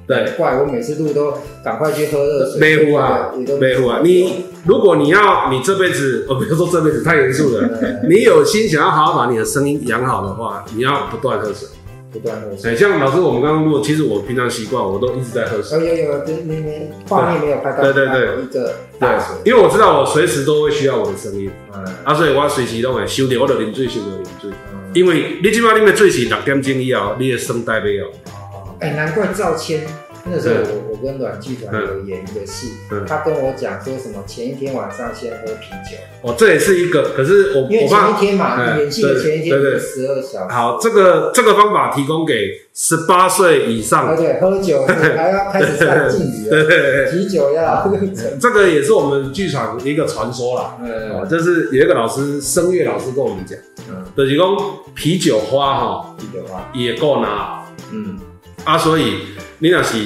[0.06, 1.32] 对，怪我每次录都
[1.64, 2.60] 赶快去喝热水。
[2.60, 4.00] 没壶啊，没壶啊。
[4.02, 7.68] 你如果你要你这辈子， 我不要说这辈子太严肃了，
[8.08, 11.66] 你有心想要好好把你的声音养好的话，你要不断喝水。
[12.12, 15.78] 不断喝水，像老师我们刚刚录，其实我平常习惯，我都一直在喝水。
[15.78, 17.82] 有，有有，就是那边画面没有拍到。
[17.82, 19.36] 对对对，一个大水。
[19.44, 24.50] 因为我知道我随时都会需要我的声音，嗯，啊，所以我随时都会收着我的饮水，收着饮水。
[24.92, 28.06] 因为你起码你的水是六点钟以后，你的声带没有。
[28.06, 29.86] 哦，哎，难怪赵谦。
[30.30, 32.72] 那时候我我跟阮剧团有演一个戏，
[33.06, 35.96] 他跟我讲说什么前一天晚上先喝啤酒。
[36.22, 40.54] 哦，这也是一个，可是我因为前一天嘛，演戏的前一天对对十二小时。
[40.54, 44.06] 好，这个这个方法提供给十八岁以上。
[44.06, 46.64] 而且，喝酒 还要开始穿禁语了。
[46.64, 47.90] 对， 啤酒要。
[48.38, 50.76] 这个也是我们剧场一个传说啦。
[50.82, 53.58] 嗯，就是有一个老师，声乐老师跟我们讲，
[53.88, 54.46] 嗯，就是讲
[54.94, 57.64] 啤酒花哈，啤酒花也够拿。
[57.92, 58.18] 嗯，
[58.64, 59.14] 啊，所以。
[59.62, 59.98] 你若是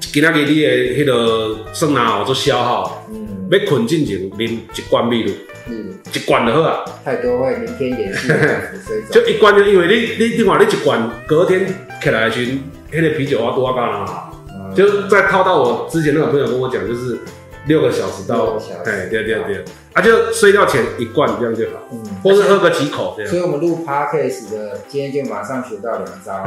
[0.00, 5.32] 今仔日你的迄个酸拿哦做消耗，嗯，要困之前啉一罐蜜露，
[5.66, 6.84] 嗯，一罐就好啊。
[7.02, 8.28] 太多会明天也是
[9.10, 11.66] 就一罐就因为你你另外你一罐隔天
[12.02, 12.46] 起来时，
[12.92, 14.30] 迄个啤酒啊多啊干啊，
[14.76, 17.18] 就再套到我之前那个朋友跟我讲，就是
[17.68, 19.64] 六个小时到，哎，对对对。
[19.92, 23.30] 啊，就睡觉前一罐这样就好，嗯，或是喝个几口这样。
[23.30, 26.44] 所以我们录 podcast 的，今天就马上学到两招。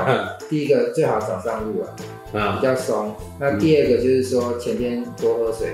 [0.50, 3.14] 第一个最好早上录啊，啊，比较松。
[3.40, 5.68] 那第二个就是说前天多喝水，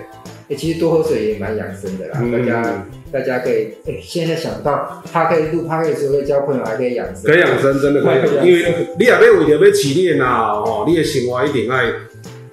[0.50, 2.20] 哎，其实多喝水也蛮养生的啦。
[2.32, 7.26] 大家大家可以，哎，现在想到他可以录 podcast 可以交朋友，还可以养生。
[7.26, 8.20] 可以养生，真的可以。
[8.48, 11.86] 因为你也要为了要起练啊，哦，你的生活一定爱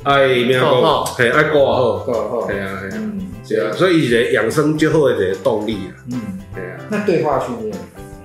[0.04, 3.02] 爱咩讲，嘿，爱过好，过好，系啊，系啊。
[3.48, 5.92] 对啊，所以一个养生最好的一个动力啊。
[6.12, 6.20] 嗯，
[6.54, 6.76] 对啊。
[6.90, 7.76] 那对话训练？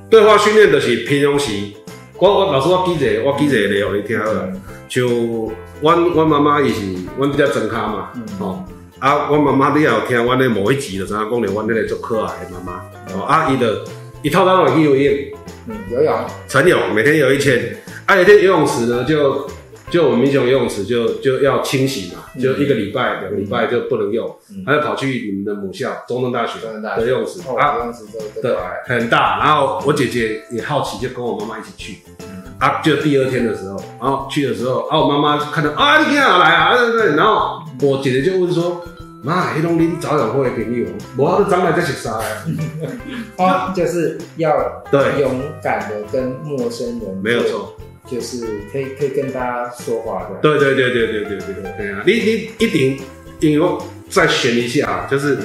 [0.09, 1.51] 对话训练就是平常时，
[2.17, 4.49] 我我老师我记一个，我记一个例哦，你听好了。
[4.89, 5.05] 像
[5.81, 6.81] 阮阮妈妈伊是，
[7.17, 8.63] 阮比较真卡嘛，哦，
[8.99, 12.81] 啊，阮妈妈你也有听阮的某一集就知影讲的，阮那个做可爱的妈妈，
[13.15, 13.85] 哦，啊，伊的
[14.21, 15.13] 一套单去游泳，
[15.67, 16.13] 嗯，游泳，
[16.47, 19.49] 晨泳，每天游一千，啊，有天游泳池呢就。
[19.89, 24.33] 就我们民雄游泳池就就要清洗嘛，就一个礼拜、两个礼拜就不能用，
[24.65, 27.77] 他就跑去你们的母校中正大学的游泳池啊，
[28.41, 29.39] 对，很大。
[29.39, 31.97] 然后我姐姐也好奇，就跟我妈妈一起去。
[32.59, 37.15] 啊，就第二天的时候，然后去的时候，啊，我妈妈看到啊，你今天来啊，对对。
[37.15, 38.83] 然后我姐姐就问说，
[39.23, 40.85] 妈，黑龙林早养会的朋友，
[41.17, 42.43] 我都长来在食啥呀？
[43.37, 47.73] 啊， 就是要对勇敢的跟陌生人，没有错。
[48.09, 52.03] 就是可以可以跟大家说话的，对对对对对对对对对啊！
[52.05, 52.99] 你你一定，
[53.39, 53.67] 因为
[54.09, 55.37] 再选一下，就是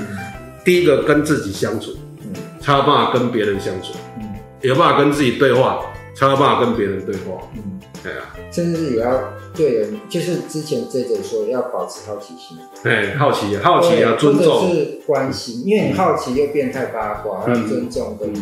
[0.65, 1.93] 第一个跟自己相处，
[2.23, 5.85] 嗯，才有办法跟别人相处，嗯，有办法跟自己对话，
[6.17, 18.33] 才有办法跟别人对话，嗯，对啊，甚至是也要对人，就是之前 JJ 说要保持好奇心，哎，好奇，好奇啊，尊重，是关心，因为你好奇又变太八卦，要尊重跟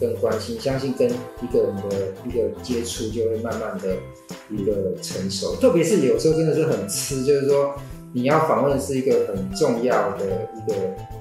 [0.00, 3.96] 跟关心，相信跟一个人的一个接触就会慢慢的
[4.48, 7.74] 一个成熟，特别是有时候真的是很吃，就是说。
[8.12, 10.26] 你要访问是一个很重要的
[10.56, 10.74] 一个，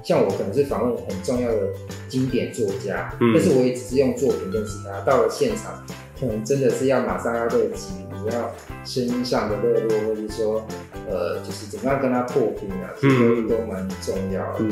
[0.04, 1.68] 像我可能是访问很重要的
[2.08, 5.00] 经典作家，嗯、但是我也只是用作品认识他。
[5.02, 5.86] 到了现场，
[6.20, 8.52] 可能真的是要马上要热机，你要
[8.84, 10.66] 声音上的热络，或者说，
[11.08, 13.18] 呃，就是怎么样跟他破冰啊，这些
[13.48, 14.66] 都蛮重要的。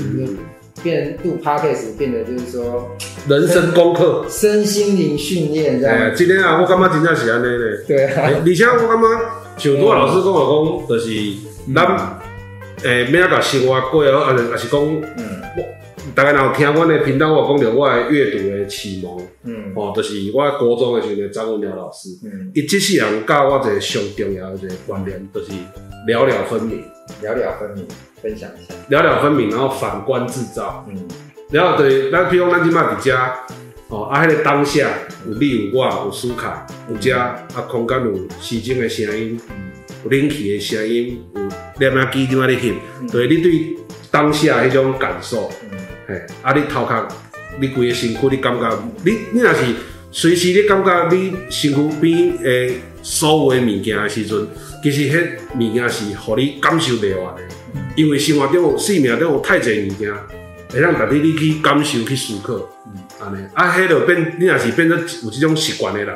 [0.84, 2.96] 变录 podcast 变得就是说
[3.28, 5.98] 人生功课、身心灵训练这样。
[5.98, 7.84] 哎，今天啊，我感觉真正是安尼嘞。
[7.88, 9.04] 对啊，而且我感觉
[9.58, 11.10] 像多老师跟我讲，就是。
[11.76, 11.86] 咱
[12.84, 14.80] 诶，免啊甲生活过哦，啊是啊是讲，
[15.18, 15.42] 嗯，
[16.16, 25.52] 大家若有听我的频道，我讲着我的阅读的启蒙，嗯，哦，就是我高中的时阵，张文鸟老师，嗯，一即世人教我一个上重要的一个观念，就是
[26.08, 26.82] 了了分明，
[27.22, 27.86] 了了分明，
[28.22, 31.08] 分享一下，了了分明，然后反观制造，嗯，
[31.52, 33.18] 然后对，咱比如咱即马伫遮，
[33.90, 34.90] 哦，啊，迄个当下
[35.28, 39.40] 有你有我有苏卡有遮，啊，空间有时钟的声音。
[40.04, 41.42] 有冷气的声音，有
[41.80, 42.76] 念啊机点啊咧翕，
[43.12, 43.76] 对你对
[44.12, 45.50] 当下迄种感受，
[46.08, 47.08] 嘿、嗯，啊你头壳，
[47.60, 49.64] 你规个身躯，你感觉，你你若是
[50.12, 54.48] 随时你感觉你身躯边诶所有诶物件诶时阵，
[54.84, 57.56] 其实迄物件是互你感受袂完诶，嗯、
[57.96, 60.14] 因为生活中有生命中有太侪物件，
[60.70, 62.54] 会让带你你去感受去思考，
[63.20, 66.16] 安尼、嗯，啊迄就变，你若是变做有即种习惯的人。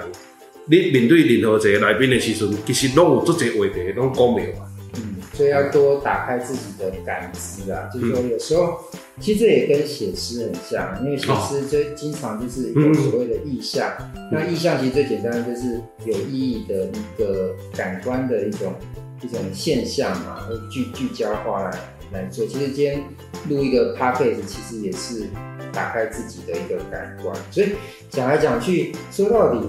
[0.66, 4.72] 你面对任何一个来宾的时阵，其实拢有足侪话题，拢讲袂完。
[4.95, 8.78] 嗯，所以要多打开自己的感知啊，就是说有时候，
[9.20, 13.91] 其实这也跟写诗很像，因为写诗就经常就是有所谓的意象。
[14.32, 18.74] 那意象其实最简单的就是有意义的一个感官的一种
[19.22, 21.80] 一种现象嘛，会聚聚焦化来
[22.14, 22.46] 来做。
[22.46, 23.04] 其实今天
[23.50, 25.28] 录一个 podcast，其实也是
[25.72, 27.36] 打开自己的一个感官。
[27.50, 27.70] 所以
[28.10, 29.60] 讲来讲去，说到底。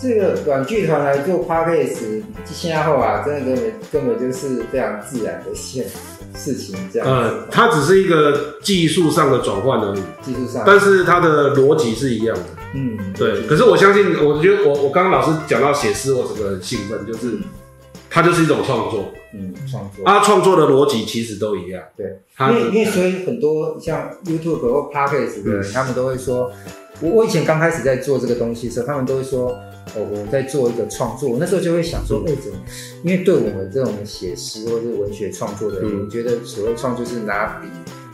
[0.00, 5.86] 这个短剧团来做 podcast，现在后啊，真的根本根本就是非常自然的一件
[6.34, 7.06] 事情，这样。
[7.08, 12.44] 嗯，它只是一个技术上的转换而已，技术上，但是它的逻辑是一样的。
[12.74, 13.46] 嗯，对。
[13.46, 17.38] 可是我相信，我觉得我我刚刚老师讲到写诗，我整个很兴奋，就是
[18.12, 19.06] 它就是一种创作。
[19.34, 20.04] 嗯，创作。
[20.04, 21.82] 啊，创作的逻辑其实都一样。
[21.96, 26.52] 对，因为因为所以很多像 YouTube 或 podcast 的人，他们都会说，
[27.00, 29.56] 我我以前刚开始在做这个东西的时候，他们都会说。
[29.96, 32.56] 我我在做一个创作，我那时候就会想说，为什么？
[33.02, 37.66] 因为对我们这种写诗或者是文学创作的人，我觉得所谓创作是拿笔，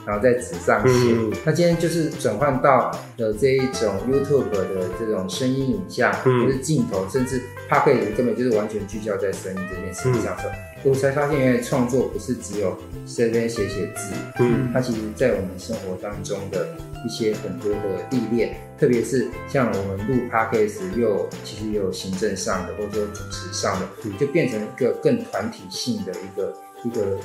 [0.06, 1.14] 然后在纸上写。
[1.44, 10.48] 那今天就是转换到了这一种 YouTube 的这种声音影像，或是镜头，甚至 Podcast 根本就是完全聚焦在声音这件事情上头。
[10.84, 12.70] 我才发现，原来创作不是只有
[13.04, 16.68] 在这边写写字，嗯，它其实在我们生活当中的
[17.04, 17.78] 一些很多的
[18.10, 23.86] 历练，特别是像我们录 Podcast 又其实也有行政上的，或者说主持上的，
[24.18, 26.54] 就变成一个更团体性的一个
[26.84, 27.18] 一个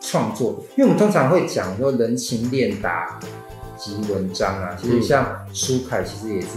[0.00, 0.62] 创作。
[0.76, 3.18] 因为我们通常会讲说人情练达
[3.78, 6.48] 即文章啊，其实像舒凯其实也是。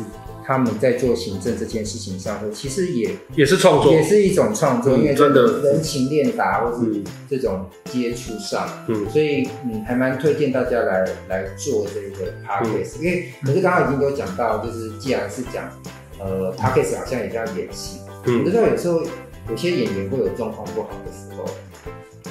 [0.52, 5.62] 他们在做行政这件事情上头，其实也也是创作，也是一种创作，嗯、因为真的。
[5.62, 15.70] 人情练达或是这种接触上，嗯，所以嗯还蛮推荐大家来来做这个 podcast，、嗯、因为可是刚刚已经都讲到，就是既然是讲
[16.20, 19.02] 呃 podcast 好像也叫演戏，嗯，你知道有时候
[19.50, 21.46] 有些演员会有状况不好的时候，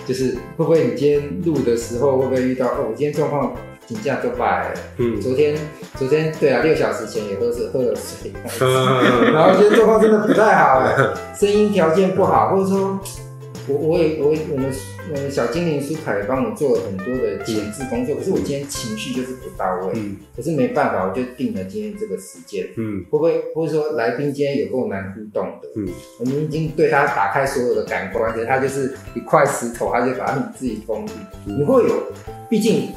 [0.07, 3.55] 就是会不会你今天录的时候会不会遇到哦，我今天状况。
[3.91, 4.73] 请假就拜。
[4.99, 5.59] 嗯，昨天
[5.97, 8.33] 昨天对啊，六小时前也都是喝了水，
[9.33, 10.81] 然后今天状况真的不太好，
[11.35, 13.01] 声音条件不好，或者说，
[13.67, 14.73] 我我也我我们
[15.13, 25.89] 我们小精灵苏凯帮我做了很多的前置工作，可是我今天情绪就是不到位，嗯，可是没办法，我就定了今天这个时间，嗯，会不会或者说来宾今天有够难互动的，嗯，
[26.21, 31.13] 我们已经对他打开所有的感官，可是他就是一块石头，他就把你自己封闭，
[31.45, 32.13] 你会有，
[32.49, 32.91] 毕竟。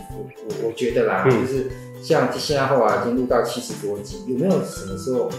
[0.45, 1.65] 我我觉得啦，嗯、就是
[2.03, 5.29] 像现在后来，已经录到七十多集，有没有什么时候？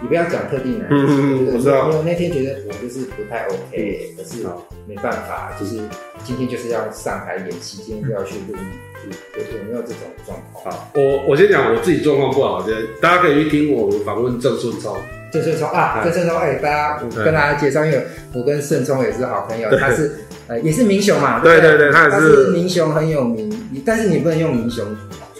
[0.00, 1.90] 你不要讲特定男性，嗯、我知道。
[1.90, 4.42] 因为那天觉得我就是不太 OK，、嗯、可是
[4.88, 5.76] 没办法，就是
[6.24, 8.64] 今天就是要上台演戏，今天就要去录音，
[9.04, 10.74] 嗯、有有没有这种状况？
[10.74, 12.72] 好，我我先讲我自己状况不好的，
[13.02, 14.96] 大家可以去听我访问郑顺聪。
[15.30, 20.12] 郑顺聪啊，郑顺聪，哎，大家我跟大家介绍，因为我跟顺聪也是好朋友，他是。
[20.46, 24.84] 呃，也是民雄嘛，对对对，他也是民雄很有名，但是你不能用民雄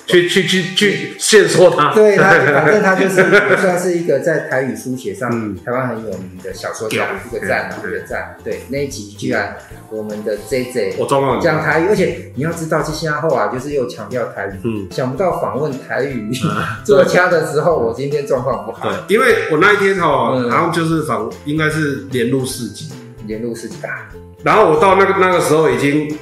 [0.07, 1.95] 去去去去线索他。
[1.95, 3.17] 对他，反正他就是
[3.57, 5.31] 算是一个在台语书写上
[5.65, 8.37] 台湾很有名的小说家，一个赞，一个赞。
[8.45, 9.57] 对，那一集居然
[9.91, 14.51] 我们的 J J 我讲台语，而且你要知道，这些后啊，就是又强调台语。
[14.65, 16.31] 嗯，想不到访问台语
[16.85, 18.91] 作家的时候，我今天状况不好。
[18.91, 22.91] 对，因为我那一天哈，然后就是访，应该是连录四集，
[23.27, 24.11] 连录四集吧。
[24.43, 26.15] 然后我到那个那个时候已经。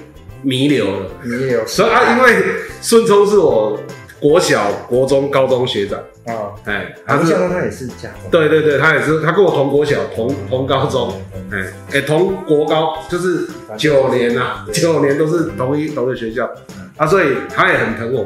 [0.43, 1.67] 弥留了，弥留。
[1.67, 2.43] 所以啊，因为
[2.81, 3.79] 孙聪是我
[4.21, 5.99] 国小、国中、高中学长。
[6.25, 11.21] 啊，哎，他是，他也是家中，对对对，他也是，他跟我同国小、同同高中，
[11.51, 16.49] 哎哎，同国高，就是九年呐，九年都是同一同一个学校，
[16.97, 18.25] 啊，所以他也很疼我。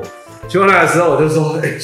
[0.48, 1.76] 去那的时候，我就说，哎，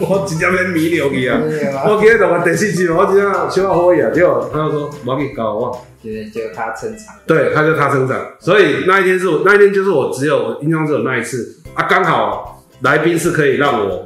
[0.00, 1.40] 我即将要弥留去啊，
[1.86, 5.86] 我今日录完第四集，我即将小可好呀，结果他就说，毛给搞我。
[6.06, 11.56] 就他撑场，对，他就他撑场，所以那一天是我那一天就是我只有我印象只有那一次。
[11.74, 14.04] 啊，刚好来宾是可以让我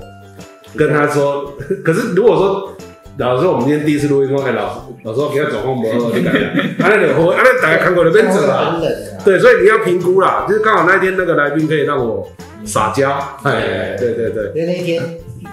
[0.74, 1.52] 跟他说，
[1.84, 2.72] 可是如果说
[3.18, 6.40] 老师我们今天第一次录音，我哎老师老师给他转换模式， 你感觉，
[6.82, 8.80] 啊那你我啊那大家看过的变者了，
[9.24, 12.26] 对，所以你要评估啦，就是刚好那一天那个来宾可以让我
[12.64, 13.10] 撒娇，
[13.44, 15.02] 哎，对对对，因为那一天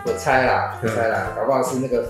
[0.05, 2.05] 我猜啦，我猜啦，搞不好是那个。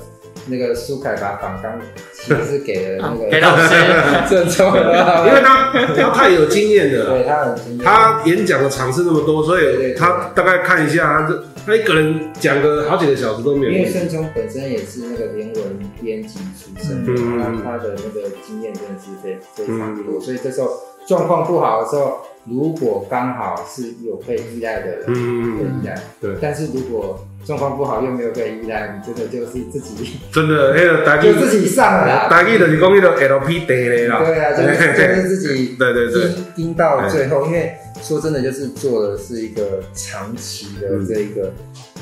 [0.47, 1.79] 那个苏凯把访纲
[2.13, 3.75] 其实是给了那个 给老师
[5.27, 11.35] 因为他他太有经验了，对他很经验，他演讲的场次那么多，所以他大概看一下，他就
[11.65, 13.71] 他一个人讲个好几个小时都没有。
[13.71, 15.63] 因为盛聪本身也是那个联文
[16.01, 20.69] 编辑出身，他他的那个经验真的是非非常多，所以这时候
[21.07, 22.19] 状况不好的时候。
[22.49, 26.33] 如果刚好是有被依赖的人，嗯，被依赖，对。
[26.41, 32.27] 但是如果状况不好又没有被依赖，你真的就是自己， 真的那个 大就自己上了啦。
[32.29, 34.21] 大意就是讲那个 LP 得嘞啦。
[34.25, 34.75] 对啊，就是
[35.15, 41.53] 就是自己，对对对，盯到最后，因为说真的，就是做的是一个长期的这一个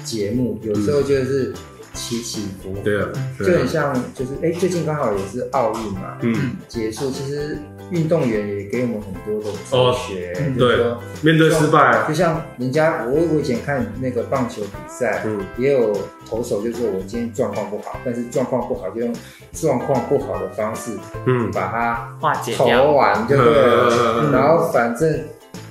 [0.04, 1.54] 节目，有时候就是
[1.94, 7.60] 起起伏伏，对啊，就很像就是哎，最近刚好也是奥运嘛，嗯，结束，其实。
[7.92, 10.78] 运动员也给我们很多的哲学，对，
[11.22, 15.96] 面对失败，就像人家我我以前看那个棒球比赛，嗯，也有
[16.28, 19.14] 投手就说我今天状况不好，但是状况不好就用
[19.54, 20.92] 状况不好的方式，
[21.26, 23.46] 嗯，把它化解投完就对？
[23.46, 25.08] 了，然后反正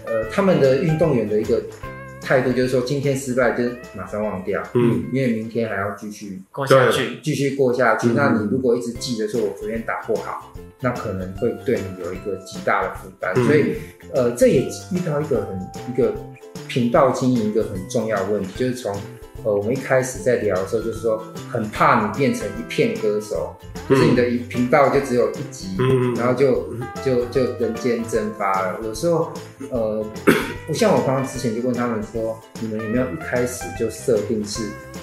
[0.06, 1.60] 呃他们的运动员的一个
[2.24, 3.62] 态度就是说今天失败就
[3.94, 8.08] 马上忘掉，嗯，因为明天还要继续过下去，继续过下去。
[8.14, 10.52] 那你如果一直记着说我昨天打不好。
[10.80, 13.74] 那可能会对你有一个极大的负担，嗯、所以，
[14.12, 15.58] 呃，这也遇到一个很
[15.90, 16.12] 一个
[16.68, 18.94] 频道经营一个很重要的问题，就是从
[19.44, 23.54] 呃我们一开始在聊的时候，就是说很怕你变成一片歌手，
[23.88, 26.74] 嗯、就是你的频道就只有一集，嗯、然后就
[27.04, 28.80] 就就人间蒸发了。
[28.82, 29.32] 有时候，
[29.70, 30.04] 呃，
[30.66, 34.62] 不像我刚刚之前就问他们说，你们有没有一开始就设定是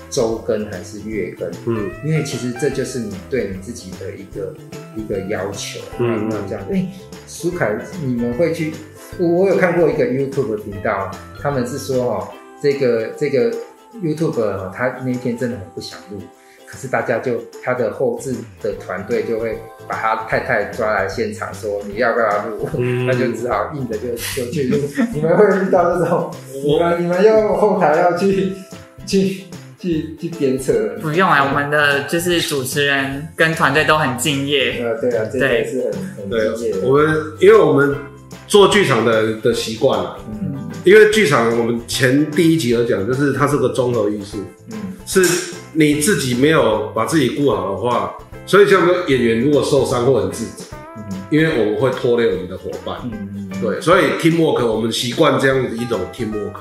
[0.09, 1.49] 周更还是月更？
[1.67, 4.53] 嗯，因为其实这就是你对你自己的一个。
[4.93, 6.89] 一个要求，嗯，那这样，哎、欸，
[7.25, 7.73] 苏凯，
[8.03, 8.73] 你们会去？
[9.17, 11.09] 我我有看过一个 YouTube 频道，
[11.41, 12.27] 他们是说哦，
[12.61, 13.49] 这个这个
[14.03, 16.19] YouTuber 他那天真的很不想录，
[16.65, 22.69] 可是大家就他的后置的团队就会把他太太抓来现场说，你要不要录？
[22.77, 24.77] 嗯、 他就只好硬着就就去录。
[25.13, 26.31] 你们会遇到这种？
[26.63, 28.53] 你们你们又后台要去
[29.05, 29.43] 去？
[29.81, 34.79] 去去鞭策，不用啊，我们的就是主持人跟团队都很敬业。
[34.79, 36.75] 呃，对啊，这也是很很敬业。
[36.83, 37.95] 我们因为我们
[38.45, 40.50] 做剧场的的习惯了，嗯，
[40.83, 44.37] 因为剧场我们前第一集有讲，就是它是个综合艺术，
[44.71, 50.65] 嗯，是你自己没有把自己顾好的话，所以像个演员如果受伤或很自责，
[50.97, 56.53] 嗯，因为我们会拖累我们的伙伴，嗯，对，所以 teamwork 我们习惯这样子一种 teamwork。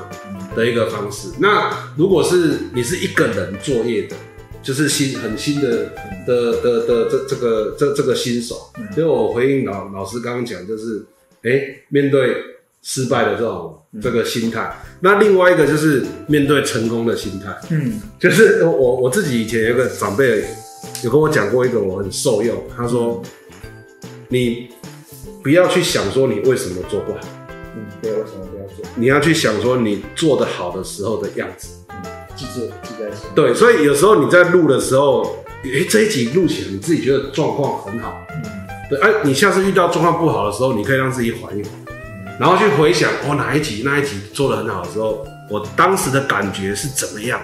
[0.57, 1.29] 的一个方式。
[1.39, 4.17] 那如果是你是一个人作业的，
[4.61, 5.93] 就是新很新的
[6.27, 8.57] 的的的这这个这这个新手，
[8.93, 11.07] 所以我回应老老师刚刚讲，就是
[11.45, 12.35] 哎，面对
[12.83, 14.77] 失败的这种这个心态。
[15.01, 17.55] 那另外一个就是面对成功的心态。
[17.71, 20.45] 嗯，就是我我自己以前有个长辈
[21.03, 23.23] 有跟我讲过一个我很受用，他说
[24.29, 24.69] 你
[25.43, 27.19] 不要去想说你为什么做不好。
[27.77, 28.85] 嗯，对，为什么不要做？
[28.97, 31.97] 你要去想说你做得好的时候的样子，嗯，
[32.35, 33.29] 记住记在心。
[33.35, 38.43] 对，所以有时候你在录的时候，诶，这一集录起来，你自己觉得状况很好，嗯，
[38.91, 41.90] 对，哎，你下次遇到状况不好的时候，你可以让自己缓一缓，嗯，
[42.41, 47.39] 然后去回想，哦，哪一集那一集做的很好的时候，我当时的感觉是怎么样，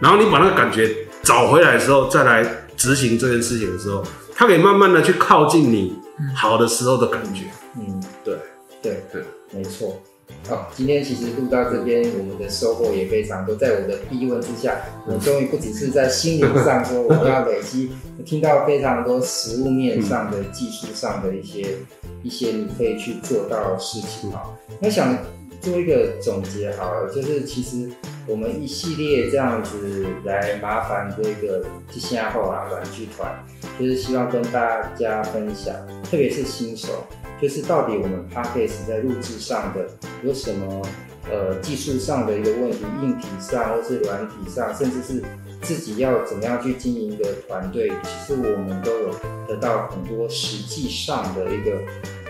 [0.00, 0.90] 然后你把那个感觉
[1.22, 2.42] 找回来的时候，再来
[2.74, 4.02] 执行这件事情的时候，
[4.34, 5.94] 它可以慢慢的去靠近你
[6.34, 7.44] 好的时候的感觉，
[7.76, 8.34] 嗯，对，
[8.80, 9.22] 对对，
[9.52, 10.00] 没错。
[10.48, 13.54] 好，今天其实录到这边，我们的收获也非常多。
[13.54, 17.90] 在我的逼问之下，我终于不只是在心灵上说我要累积，
[18.24, 21.76] 听到非常多实物面上的、技术上的一些
[22.24, 24.32] 一些你可以去做到的事情。
[24.32, 25.16] 哈，那想
[25.60, 27.88] 做一个总结，好了，就是其实
[28.26, 33.30] 我们一系列这样子来麻烦这个即兴阿后啊软剧团，
[33.78, 35.76] 就是希望跟大家分享，
[36.10, 37.06] 特别是新手。
[37.40, 39.86] 就是到底我们 Podcast 在录制上的
[40.22, 40.82] 有什么
[41.30, 45.22] 呃技术上的一个问题，硬体上或是软体上，甚至是
[45.62, 49.14] 自己要怎么样去经营一个团队，其实我们都有
[49.48, 51.82] 得到很多实际上的一个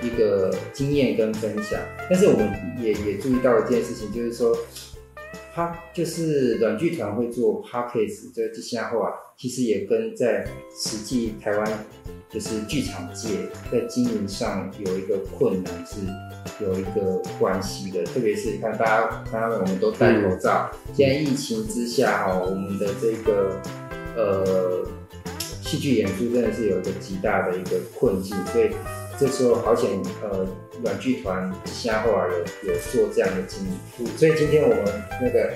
[0.03, 1.79] 一个经验跟分享。
[2.09, 2.51] 但是我们
[2.81, 4.57] 也也注意到一件事情，就是说，
[5.55, 10.47] 他就是软剧团会做 Podcast 这这些后啊，其实也跟在
[10.77, 11.85] 实际台湾。
[12.33, 13.29] 就是剧场界
[13.73, 15.97] 在经营上有一个困难，是
[16.65, 18.05] 有一个关系的。
[18.05, 23.61] 特别是你看，大家刚刚我们都戴口罩，现在疫情之下哈，我们的这个
[24.17, 24.87] 呃
[25.61, 28.71] 戏剧演出真的是有一个极大的一个困境，所以
[29.21, 29.91] 这时候好险
[30.23, 30.47] 呃。
[30.83, 34.85] 软剧团现在后来有有做这样的经历，所以今天我们
[35.21, 35.51] 那个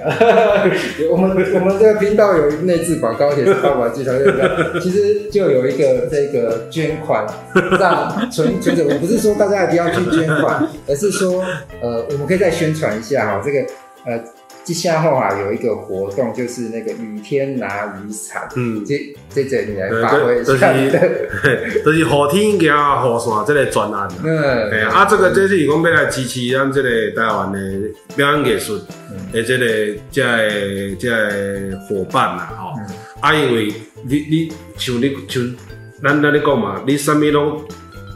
[1.10, 4.80] 我们我们这个频道有内置广告，也是靠软剧团对不对？
[4.82, 7.26] 其实就有一个这个捐款
[7.80, 11.42] 让存存者，我不是说大家一定要去捐款，而是说
[11.80, 13.60] 呃，我们可以再宣传一下哈，这个
[14.04, 14.22] 呃。
[14.64, 18.48] 接下后啊，有一个活动，就是那个雨天拿雨伞。
[18.56, 20.72] 嗯，这这这你来发挥一下。
[20.72, 24.08] 就是， 就是雨天加雨伞这个专案。
[24.24, 27.58] 嗯，对啊，这个这是讲要来支持咱这个台湾的
[28.16, 28.78] 表演艺术
[29.30, 29.66] 的这个
[30.10, 32.72] 这个这个伙伴啦，吼。
[33.20, 33.70] 啊，因为
[34.08, 35.56] 你你像你像
[36.02, 37.62] 咱咱咧讲嘛，你啥物拢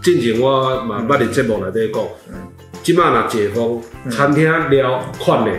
[0.02, 2.02] 之前我嘛捌伫节目内底讲，
[2.82, 5.50] 即马若解封，餐厅了款的。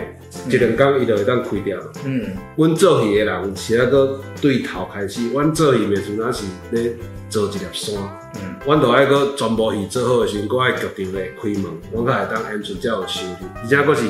[0.48, 1.78] 一两工伊就会当开掉。
[2.04, 2.24] 嗯，
[2.56, 6.92] 阮做戏的人是那个对头开始，阮做戏的时阵是咧
[7.28, 7.94] 做一粒山。
[8.36, 13.46] 嗯，阮都爱个全部戏做好的时阵，搁爱剧场咧开门，阮才会当演出才有收入。
[13.62, 14.04] 而且搁是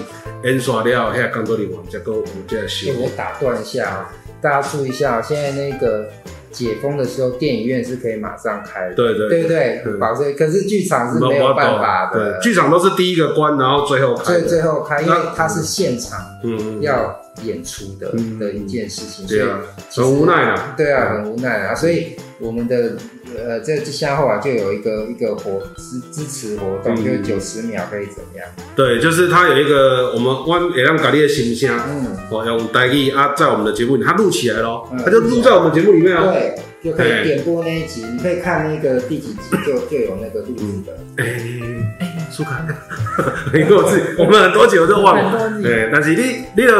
[0.44, 3.04] 演煞了，遐工作人员才搁有这个收入。
[3.04, 4.08] 我打断一下，
[4.40, 6.08] 大家注意一下，现在那个。
[6.50, 9.42] 解封的时候，电影院是可以马上开的，对对对
[9.84, 9.92] 对？
[9.98, 10.34] 保证。
[10.34, 14.24] 可是剧场是没有办法的，剧场都是第一个关，然后最后开。
[14.24, 19.26] 最最后开，因为它是现场，嗯，要演出的的一件事情，
[19.88, 20.74] 所以，很无奈啊。
[20.76, 21.74] 对啊，很无奈啊。
[21.74, 22.96] 所以我们的
[23.36, 28.48] 呃，这下后啊，就有一个一个活支支持活动，就九十秒可以怎么样？
[28.74, 36.32] 对，就是它有一个我们弯也让咖喱的形象，嗯，哦，用台语啊，在我们的节目里，它录起来了，它就录在我们节目里面啊。
[36.32, 40.96] 对，就可以点播那一集，你可以看那个第几集，就就有那个录制的。
[41.18, 41.24] 哎
[42.00, 42.66] 哎，苏卡，
[43.52, 45.60] 你给我自己，我们很多集我都忘了。
[45.62, 46.72] 对，但是你你着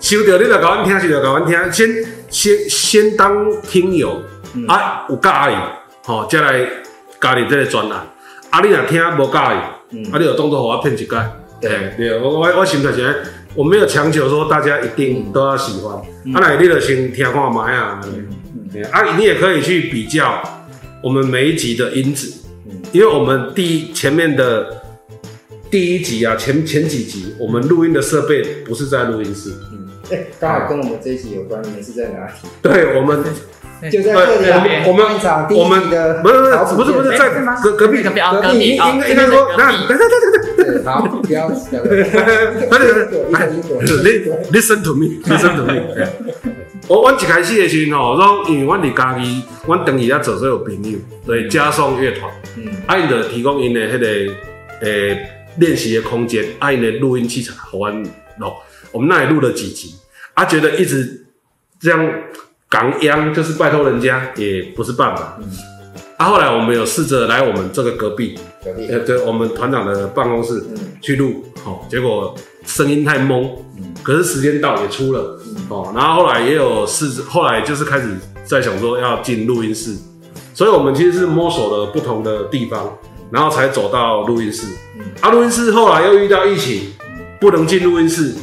[0.00, 4.20] 收到，你着甲阮听，收到甲阮听，先先先当听友
[4.68, 5.56] 啊，有介意。
[6.04, 6.66] 好，再来
[7.20, 7.98] 加入这个专栏。
[8.50, 11.06] 啊，你若听无介意，啊，你有动作和我骗一届。
[11.60, 15.96] 对对，我我我心态是，我没有强求说大家一定都要喜欢。
[15.96, 18.00] 啊，那你就先听看麦啊。
[18.92, 20.40] 啊，你也可以去比较
[21.02, 22.32] 我们每一集的音质，
[22.92, 24.82] 因为我们第一前面的
[25.70, 29.50] 第一集啊，前前几集我们录音的设备不是在录音室。
[29.72, 32.32] 嗯，哎，刚好跟我们这一集有关，你们是在哪里？
[32.62, 33.24] 对，我们。
[33.92, 35.04] 就在这里，我们
[35.50, 35.80] 我们
[36.22, 36.34] 不是
[36.74, 37.28] 不是不是在
[37.62, 38.02] 隔隔壁。
[38.02, 40.14] 隔壁隔壁，应应该说，那等等等
[40.56, 42.90] 等等，好，不要，他那个
[44.50, 45.74] ，listen to me，listen to me，
[46.88, 54.06] 我我一开始的时候吼，因为阮伫家己，阮等于要做所有朋友，对，嘉颂乐团，嗯，啊，因就提供因的迄个
[54.80, 58.02] 诶练习的空间，啊，因的录音器材，互阮
[58.38, 58.52] 录，
[58.90, 59.94] 我们那里录了几集，
[60.34, 61.26] 啊，觉得一直
[61.78, 62.10] 这样。
[62.68, 65.48] 港央就是拜托人家也不是办法，嗯，
[66.16, 70.64] 啊，后来我们有试着来我们这个隔壁，隔壁，呃，对，我们团长的办公室
[71.00, 73.48] 去录，好，结果声音太懵，
[73.78, 75.38] 嗯，可是时间到也出了，
[75.68, 78.08] 哦，然后后来也有试，后来就是开始
[78.44, 79.96] 在想说要进录音室，
[80.52, 82.98] 所以我们其实是摸索了不同的地方，
[83.30, 84.66] 然后才走到录音室，
[85.20, 86.92] 啊，录音室后来又遇到疫情，
[87.40, 88.34] 不能进录音室。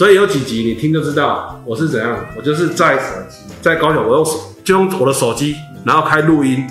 [0.00, 2.98] 所以有几集你听就知道我是怎样，我就是在
[3.60, 6.66] 在高雄，我用手就用我的手机，然后开录音，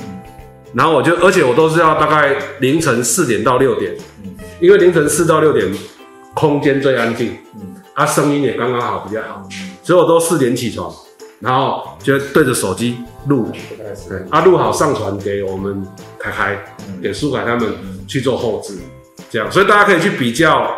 [0.74, 3.96] 然后我就而且我都是要大概凌晨四点到六点，
[4.60, 5.72] 因为凌晨四到六点
[6.34, 7.38] 空间最安静，
[7.94, 9.48] 啊声音也刚刚好比较好，
[9.84, 10.92] 所以我都四点起床，
[11.40, 13.52] 然后就对着手机录，
[14.32, 15.86] 啊录好上传给我们
[16.18, 16.60] 凯凯，
[17.00, 17.76] 给苏凯他们
[18.08, 18.76] 去做后置。
[19.30, 20.76] 这样，所以大家可以去比较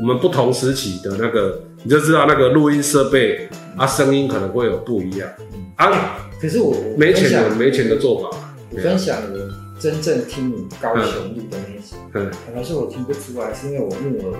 [0.00, 5.28] 我们不同时期的那个，你就知道那个录音设备啊，声音可能会有不一样
[5.76, 6.18] 啊。
[6.40, 8.36] 可是我没钱的没钱的做法，
[8.70, 14.38] 我分享我真正听你高雄录的那些，嗯，坦白说我听不出来，是因为我木耳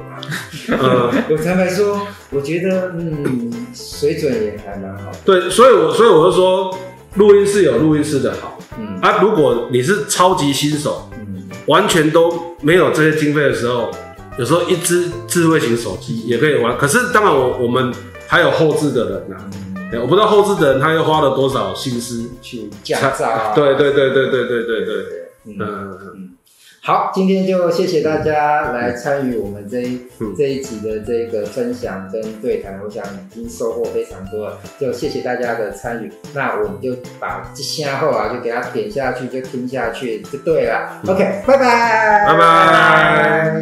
[1.31, 5.11] 我坦白说，我觉得嗯水准也还蛮好。
[5.25, 6.77] 对，所以我所以我就说，
[7.15, 8.59] 录音室有录音室的好。
[8.79, 13.91] 嗯啊，如果你是超级新手，嗯，完全都没有这些经费的时候，
[14.39, 16.77] 有时候一只智慧型手机也可以玩。
[16.79, 17.93] 可是当然我我们
[18.27, 19.45] 还有后置的人呐、啊，
[19.93, 23.55] 嗯、我不知道后置的人他又花了多少心思去降噪。
[23.55, 24.95] 对对对对对对对对，
[25.47, 26.29] 嗯嗯嗯。
[26.85, 36.11] 好，今天就谢谢大家来参与我们这一、嗯、这一集的这个分享跟对谈，我想已经收获非常多了，就谢谢大家的参与。
[36.35, 41.01] 那我们就把这下后啊，就给它点下去，就听下去就对了。
[41.07, 43.61] OK，拜拜，拜拜。